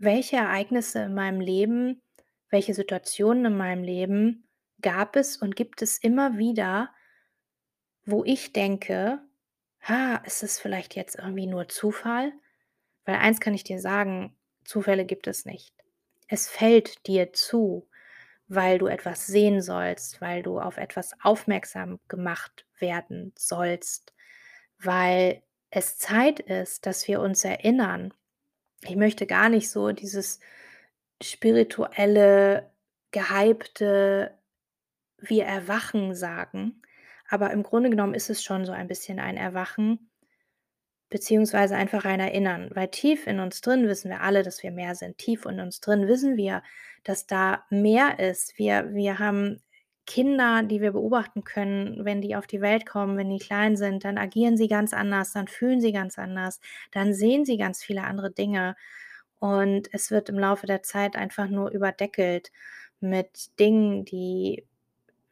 welche 0.00 0.36
Ereignisse 0.36 1.00
in 1.02 1.14
meinem 1.14 1.40
Leben, 1.40 2.02
welche 2.48 2.74
Situationen 2.74 3.44
in 3.44 3.56
meinem 3.56 3.84
Leben 3.84 4.48
gab 4.80 5.14
es 5.14 5.36
und 5.36 5.56
gibt 5.56 5.82
es 5.82 5.98
immer 5.98 6.38
wieder, 6.38 6.90
wo 8.06 8.24
ich 8.24 8.52
denke, 8.52 9.20
ha, 9.82 10.16
ist 10.24 10.42
es 10.42 10.58
vielleicht 10.58 10.96
jetzt 10.96 11.16
irgendwie 11.16 11.46
nur 11.46 11.68
Zufall? 11.68 12.32
Weil 13.04 13.16
eins 13.16 13.40
kann 13.40 13.54
ich 13.54 13.62
dir 13.62 13.78
sagen, 13.78 14.36
Zufälle 14.64 15.04
gibt 15.04 15.26
es 15.26 15.44
nicht. 15.44 15.74
Es 16.28 16.48
fällt 16.48 17.06
dir 17.06 17.32
zu, 17.34 17.88
weil 18.48 18.78
du 18.78 18.86
etwas 18.86 19.26
sehen 19.26 19.60
sollst, 19.60 20.20
weil 20.22 20.42
du 20.42 20.60
auf 20.60 20.78
etwas 20.78 21.12
aufmerksam 21.22 22.00
gemacht 22.08 22.66
werden 22.78 23.32
sollst, 23.36 24.14
weil 24.78 25.42
es 25.70 25.98
Zeit 25.98 26.40
ist, 26.40 26.86
dass 26.86 27.06
wir 27.06 27.20
uns 27.20 27.44
erinnern. 27.44 28.14
Ich 28.82 28.96
möchte 28.96 29.26
gar 29.26 29.48
nicht 29.48 29.70
so 29.70 29.92
dieses 29.92 30.40
spirituelle, 31.22 32.70
gehypte, 33.12 34.38
wir 35.18 35.44
erwachen 35.44 36.14
sagen, 36.14 36.80
aber 37.28 37.50
im 37.50 37.62
Grunde 37.62 37.90
genommen 37.90 38.14
ist 38.14 38.30
es 38.30 38.42
schon 38.42 38.64
so 38.64 38.72
ein 38.72 38.88
bisschen 38.88 39.18
ein 39.20 39.36
Erwachen, 39.36 40.10
beziehungsweise 41.10 41.76
einfach 41.76 42.04
ein 42.04 42.20
Erinnern, 42.20 42.70
weil 42.74 42.88
tief 42.88 43.26
in 43.26 43.40
uns 43.40 43.60
drin 43.60 43.88
wissen 43.88 44.10
wir 44.10 44.20
alle, 44.22 44.42
dass 44.42 44.62
wir 44.62 44.70
mehr 44.70 44.94
sind. 44.94 45.18
Tief 45.18 45.44
in 45.44 45.60
uns 45.60 45.80
drin 45.80 46.06
wissen 46.06 46.36
wir, 46.36 46.62
dass 47.04 47.26
da 47.26 47.64
mehr 47.68 48.18
ist. 48.18 48.58
Wir, 48.58 48.94
wir 48.94 49.18
haben 49.18 49.60
Kinder, 50.06 50.62
die 50.62 50.80
wir 50.80 50.92
beobachten 50.92 51.44
können, 51.44 52.04
wenn 52.04 52.20
die 52.20 52.34
auf 52.36 52.46
die 52.46 52.60
Welt 52.60 52.86
kommen, 52.86 53.16
wenn 53.16 53.30
die 53.30 53.38
klein 53.38 53.76
sind, 53.76 54.04
dann 54.04 54.18
agieren 54.18 54.56
sie 54.56 54.68
ganz 54.68 54.92
anders, 54.92 55.32
dann 55.32 55.46
fühlen 55.48 55.80
sie 55.80 55.92
ganz 55.92 56.18
anders, 56.18 56.60
dann 56.90 57.14
sehen 57.14 57.44
sie 57.44 57.56
ganz 57.58 57.82
viele 57.82 58.04
andere 58.04 58.30
Dinge. 58.32 58.76
Und 59.38 59.88
es 59.92 60.10
wird 60.10 60.28
im 60.28 60.38
Laufe 60.38 60.66
der 60.66 60.82
Zeit 60.82 61.16
einfach 61.16 61.48
nur 61.48 61.70
überdeckelt 61.70 62.50
mit 63.00 63.58
Dingen, 63.58 64.04
die 64.04 64.66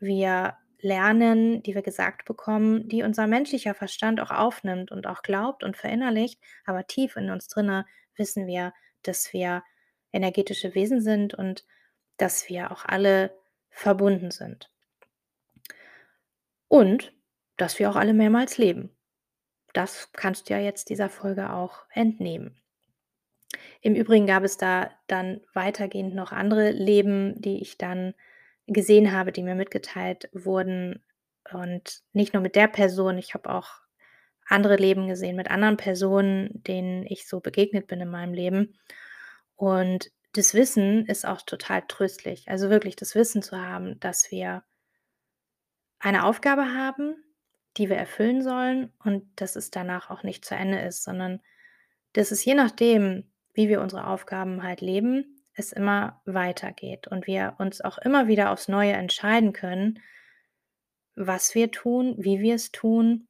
wir 0.00 0.56
lernen, 0.80 1.62
die 1.62 1.74
wir 1.74 1.82
gesagt 1.82 2.24
bekommen, 2.24 2.88
die 2.88 3.02
unser 3.02 3.26
menschlicher 3.26 3.74
Verstand 3.74 4.20
auch 4.20 4.30
aufnimmt 4.30 4.92
und 4.92 5.06
auch 5.06 5.22
glaubt 5.22 5.64
und 5.64 5.76
verinnerlicht, 5.76 6.40
aber 6.64 6.86
tief 6.86 7.16
in 7.16 7.30
uns 7.30 7.48
drinne 7.48 7.84
wissen 8.16 8.46
wir, 8.46 8.72
dass 9.02 9.32
wir 9.32 9.64
energetische 10.12 10.74
Wesen 10.74 11.00
sind 11.00 11.34
und 11.34 11.64
dass 12.16 12.48
wir 12.48 12.70
auch 12.70 12.84
alle 12.84 13.37
verbunden 13.70 14.30
sind. 14.30 14.70
Und 16.68 17.12
dass 17.56 17.78
wir 17.78 17.90
auch 17.90 17.96
alle 17.96 18.14
mehrmals 18.14 18.58
leben. 18.58 18.96
Das 19.72 20.10
kannst 20.12 20.48
du 20.48 20.54
ja 20.54 20.60
jetzt 20.60 20.88
dieser 20.90 21.10
Folge 21.10 21.52
auch 21.52 21.84
entnehmen. 21.90 22.60
Im 23.80 23.94
Übrigen 23.94 24.26
gab 24.26 24.44
es 24.44 24.56
da 24.56 24.90
dann 25.06 25.40
weitergehend 25.54 26.14
noch 26.14 26.32
andere 26.32 26.70
Leben, 26.70 27.40
die 27.40 27.60
ich 27.60 27.78
dann 27.78 28.14
gesehen 28.66 29.12
habe, 29.12 29.32
die 29.32 29.42
mir 29.42 29.54
mitgeteilt 29.54 30.28
wurden. 30.32 31.04
Und 31.52 32.02
nicht 32.12 32.34
nur 32.34 32.42
mit 32.42 32.56
der 32.56 32.68
Person, 32.68 33.18
ich 33.18 33.34
habe 33.34 33.50
auch 33.50 33.68
andere 34.46 34.76
Leben 34.76 35.08
gesehen 35.08 35.36
mit 35.36 35.50
anderen 35.50 35.76
Personen, 35.76 36.62
denen 36.62 37.04
ich 37.06 37.28
so 37.28 37.40
begegnet 37.40 37.86
bin 37.86 38.00
in 38.00 38.10
meinem 38.10 38.32
Leben. 38.32 38.78
Und 39.56 40.10
das 40.32 40.54
Wissen 40.54 41.06
ist 41.06 41.26
auch 41.26 41.42
total 41.42 41.82
tröstlich. 41.88 42.48
Also 42.48 42.70
wirklich 42.70 42.96
das 42.96 43.14
Wissen 43.14 43.42
zu 43.42 43.60
haben, 43.60 43.98
dass 44.00 44.30
wir 44.30 44.62
eine 45.98 46.24
Aufgabe 46.24 46.74
haben, 46.74 47.16
die 47.76 47.88
wir 47.88 47.96
erfüllen 47.96 48.42
sollen 48.42 48.92
und 49.04 49.24
dass 49.40 49.56
es 49.56 49.70
danach 49.70 50.10
auch 50.10 50.22
nicht 50.22 50.44
zu 50.44 50.54
Ende 50.54 50.80
ist, 50.80 51.02
sondern 51.02 51.40
dass 52.12 52.30
es 52.30 52.44
je 52.44 52.54
nachdem, 52.54 53.30
wie 53.54 53.68
wir 53.68 53.80
unsere 53.80 54.06
Aufgaben 54.06 54.62
halt 54.62 54.80
leben, 54.80 55.38
es 55.54 55.72
immer 55.72 56.22
weitergeht 56.24 57.08
und 57.08 57.26
wir 57.26 57.56
uns 57.58 57.80
auch 57.80 57.98
immer 57.98 58.28
wieder 58.28 58.50
aufs 58.50 58.68
Neue 58.68 58.92
entscheiden 58.92 59.52
können, 59.52 60.00
was 61.16 61.54
wir 61.54 61.70
tun, 61.70 62.14
wie 62.18 62.40
wir 62.40 62.54
es 62.54 62.70
tun 62.70 63.28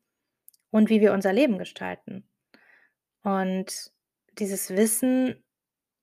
und 0.70 0.90
wie 0.90 1.00
wir 1.00 1.14
unser 1.14 1.32
Leben 1.32 1.58
gestalten. 1.58 2.28
Und 3.22 3.90
dieses 4.38 4.70
Wissen 4.76 5.42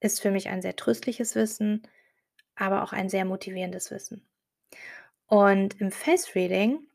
ist 0.06 0.22
für 0.22 0.32
mich 0.32 0.50
ein 0.50 0.62
sehr 0.62 0.76
tröstliches 0.76 1.36
Wissen, 1.36 1.84
aber 2.56 2.84
auch 2.84 2.94
ein 2.94 3.10
sehr 3.10 3.26
motivierendes 3.26 3.92
Wissen. 3.92 4.26
Und 5.28 5.82
im 5.82 5.92
Face 5.92 6.36
Reading 6.36 6.88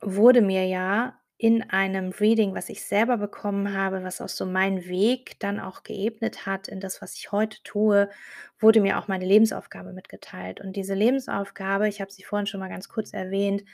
wurde 0.00 0.42
mir 0.42 0.66
ja 0.66 1.18
in 1.36 1.68
einem 1.70 2.10
Reading, 2.10 2.54
was 2.54 2.68
ich 2.68 2.84
selber 2.84 3.16
bekommen 3.16 3.76
habe, 3.76 4.04
was 4.04 4.20
auch 4.20 4.28
so 4.28 4.46
meinen 4.46 4.86
Weg 4.86 5.38
dann 5.40 5.58
auch 5.58 5.82
geebnet 5.82 6.46
hat 6.46 6.68
in 6.68 6.80
das, 6.80 7.02
was 7.02 7.16
ich 7.16 7.32
heute 7.32 7.62
tue, 7.64 8.08
wurde 8.58 8.80
mir 8.80 8.98
auch 8.98 9.08
meine 9.08 9.26
Lebensaufgabe 9.26 9.92
mitgeteilt. 9.92 10.60
Und 10.60 10.76
diese 10.76 10.94
Lebensaufgabe, 10.94 11.88
ich 11.88 12.00
habe 12.00 12.12
sie 12.12 12.22
vorhin 12.22 12.46
schon 12.46 12.60
mal 12.60 12.68
ganz 12.68 12.88
kurz 12.88 13.12
erwähnt, 13.12 13.64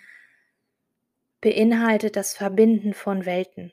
beinhaltet 1.40 2.16
das 2.16 2.35
Verbinden 2.35 2.94
von 2.94 3.26
Welten. 3.26 3.72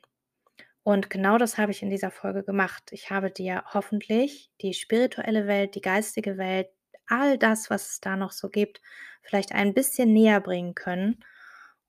Und 0.87 1.09
genau 1.09 1.37
das 1.37 1.57
habe 1.57 1.73
ich 1.73 1.83
in 1.83 1.89
dieser 1.89 2.11
Folge 2.11 2.43
gemacht. 2.43 2.93
Ich 2.93 3.11
habe 3.11 3.29
dir 3.29 3.65
hoffentlich 3.73 4.53
die 4.61 4.73
spirituelle 4.73 5.45
Welt, 5.45 5.75
die 5.75 5.81
geistige 5.81 6.37
Welt, 6.37 6.69
all 7.07 7.37
das, 7.37 7.69
was 7.69 7.89
es 7.89 7.99
da 7.99 8.15
noch 8.15 8.31
so 8.31 8.47
gibt, 8.47 8.79
vielleicht 9.21 9.51
ein 9.51 9.73
bisschen 9.73 10.13
näher 10.13 10.39
bringen 10.39 10.75
können. 10.75 11.25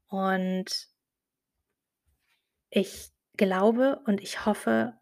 Und 0.09 0.89
ich 2.71 3.13
glaube 3.37 4.01
und 4.05 4.21
ich 4.21 4.45
hoffe 4.47 4.95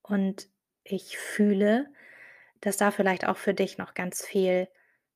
und 0.00 0.48
ich 0.82 1.18
fühle, 1.18 1.92
dass 2.62 2.78
da 2.78 2.90
vielleicht 2.90 3.28
auch 3.28 3.36
für 3.36 3.52
dich 3.52 3.76
noch 3.76 3.92
ganz 3.92 4.24
viel 4.24 4.66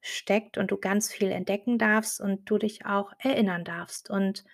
steckt 0.03 0.59
und 0.59 0.70
du 0.70 0.77
ganz 0.77 1.11
viel 1.11 1.33
entdecken 1.33 1.79
darfst 1.79 2.20
und 2.20 2.44
du 2.51 2.59
dich 2.59 2.85
auch 2.85 3.14
erinnern 3.18 3.64
darfst. 3.64 4.11
Und 4.11 4.44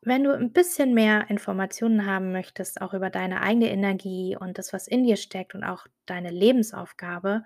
Wenn 0.00 0.24
du 0.24 0.32
ein 0.34 0.52
bisschen 0.52 0.94
mehr 0.94 1.26
Informationen 1.28 2.06
haben 2.06 2.32
möchtest, 2.32 2.80
auch 2.80 2.94
über 2.94 3.10
deine 3.10 3.42
eigene 3.42 3.70
Energie 3.70 4.36
und 4.38 4.58
das, 4.58 4.72
was 4.72 4.88
in 4.88 5.04
dir 5.04 5.16
steckt 5.16 5.54
und 5.54 5.64
auch 5.64 5.86
deine 6.06 6.30
Lebensaufgabe, 6.30 7.44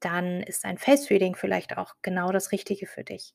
dann 0.00 0.42
ist 0.42 0.64
ein 0.64 0.78
Face 0.78 1.10
Reading 1.10 1.34
vielleicht 1.34 1.76
auch 1.76 1.94
genau 2.02 2.30
das 2.30 2.52
Richtige 2.52 2.86
für 2.86 3.04
dich. 3.04 3.34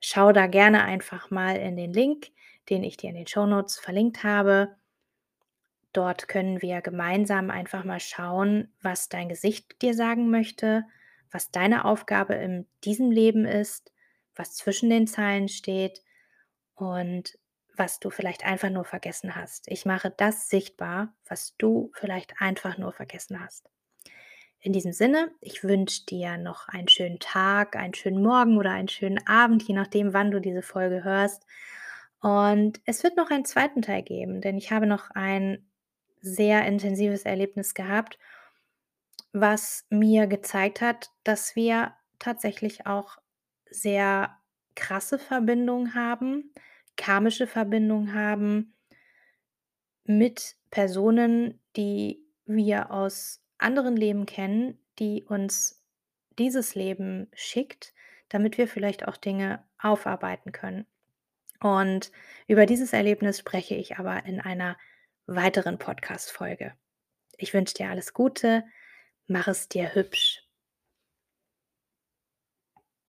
Schau 0.00 0.32
da 0.32 0.46
gerne 0.46 0.84
einfach 0.84 1.30
mal 1.30 1.56
in 1.56 1.76
den 1.76 1.92
Link, 1.92 2.28
den 2.68 2.84
ich 2.84 2.96
dir 2.96 3.10
in 3.10 3.16
den 3.16 3.26
Show 3.26 3.46
Notes 3.46 3.78
verlinkt 3.78 4.22
habe. 4.22 4.76
Dort 5.92 6.28
können 6.28 6.60
wir 6.60 6.80
gemeinsam 6.82 7.50
einfach 7.50 7.84
mal 7.84 8.00
schauen, 8.00 8.72
was 8.82 9.08
dein 9.08 9.28
Gesicht 9.28 9.80
dir 9.80 9.94
sagen 9.94 10.30
möchte, 10.30 10.84
was 11.30 11.50
deine 11.50 11.84
Aufgabe 11.84 12.34
in 12.34 12.66
diesem 12.84 13.10
Leben 13.10 13.44
ist, 13.44 13.92
was 14.34 14.54
zwischen 14.54 14.90
den 14.90 15.06
Zeilen 15.06 15.48
steht 15.48 16.02
und 16.74 17.38
was 17.76 18.00
du 18.00 18.10
vielleicht 18.10 18.44
einfach 18.44 18.70
nur 18.70 18.84
vergessen 18.84 19.36
hast. 19.36 19.68
Ich 19.68 19.84
mache 19.84 20.12
das 20.16 20.48
sichtbar, 20.48 21.14
was 21.28 21.56
du 21.56 21.90
vielleicht 21.94 22.40
einfach 22.40 22.78
nur 22.78 22.92
vergessen 22.92 23.40
hast. 23.40 23.68
In 24.60 24.72
diesem 24.72 24.92
Sinne, 24.92 25.30
ich 25.40 25.62
wünsche 25.62 26.06
dir 26.06 26.38
noch 26.38 26.68
einen 26.68 26.88
schönen 26.88 27.18
Tag, 27.18 27.76
einen 27.76 27.92
schönen 27.94 28.22
Morgen 28.22 28.56
oder 28.56 28.70
einen 28.70 28.88
schönen 28.88 29.26
Abend, 29.26 29.62
je 29.62 29.74
nachdem, 29.74 30.14
wann 30.14 30.30
du 30.30 30.40
diese 30.40 30.62
Folge 30.62 31.04
hörst. 31.04 31.44
Und 32.20 32.80
es 32.86 33.02
wird 33.04 33.16
noch 33.18 33.30
einen 33.30 33.44
zweiten 33.44 33.82
Teil 33.82 34.02
geben, 34.02 34.40
denn 34.40 34.56
ich 34.56 34.72
habe 34.72 34.86
noch 34.86 35.10
ein 35.10 35.66
sehr 36.22 36.64
intensives 36.64 37.24
Erlebnis 37.24 37.74
gehabt, 37.74 38.18
was 39.34 39.84
mir 39.90 40.26
gezeigt 40.26 40.80
hat, 40.80 41.10
dass 41.24 41.54
wir 41.54 41.92
tatsächlich 42.18 42.86
auch 42.86 43.18
sehr 43.68 44.34
krasse 44.74 45.18
Verbindungen 45.18 45.94
haben, 45.94 46.52
karmische 46.96 47.46
Verbindungen 47.46 48.14
haben 48.14 48.74
mit 50.04 50.56
Personen, 50.70 51.60
die 51.76 52.22
wir 52.46 52.90
aus 52.90 53.40
anderen 53.58 53.96
Leben 53.96 54.26
kennen, 54.26 54.78
die 54.98 55.24
uns 55.24 55.82
dieses 56.38 56.74
Leben 56.74 57.28
schickt, 57.32 57.94
damit 58.28 58.58
wir 58.58 58.68
vielleicht 58.68 59.06
auch 59.06 59.16
Dinge 59.16 59.64
aufarbeiten 59.78 60.52
können. 60.52 60.86
Und 61.60 62.10
über 62.46 62.66
dieses 62.66 62.92
Erlebnis 62.92 63.38
spreche 63.38 63.74
ich 63.74 63.96
aber 63.96 64.24
in 64.26 64.40
einer 64.40 64.76
weiteren 65.26 65.78
Podcast-Folge. 65.78 66.74
Ich 67.38 67.54
wünsche 67.54 67.74
dir 67.74 67.88
alles 67.88 68.12
Gute, 68.12 68.64
mach 69.26 69.48
es 69.48 69.68
dir 69.68 69.94
hübsch. 69.94 70.43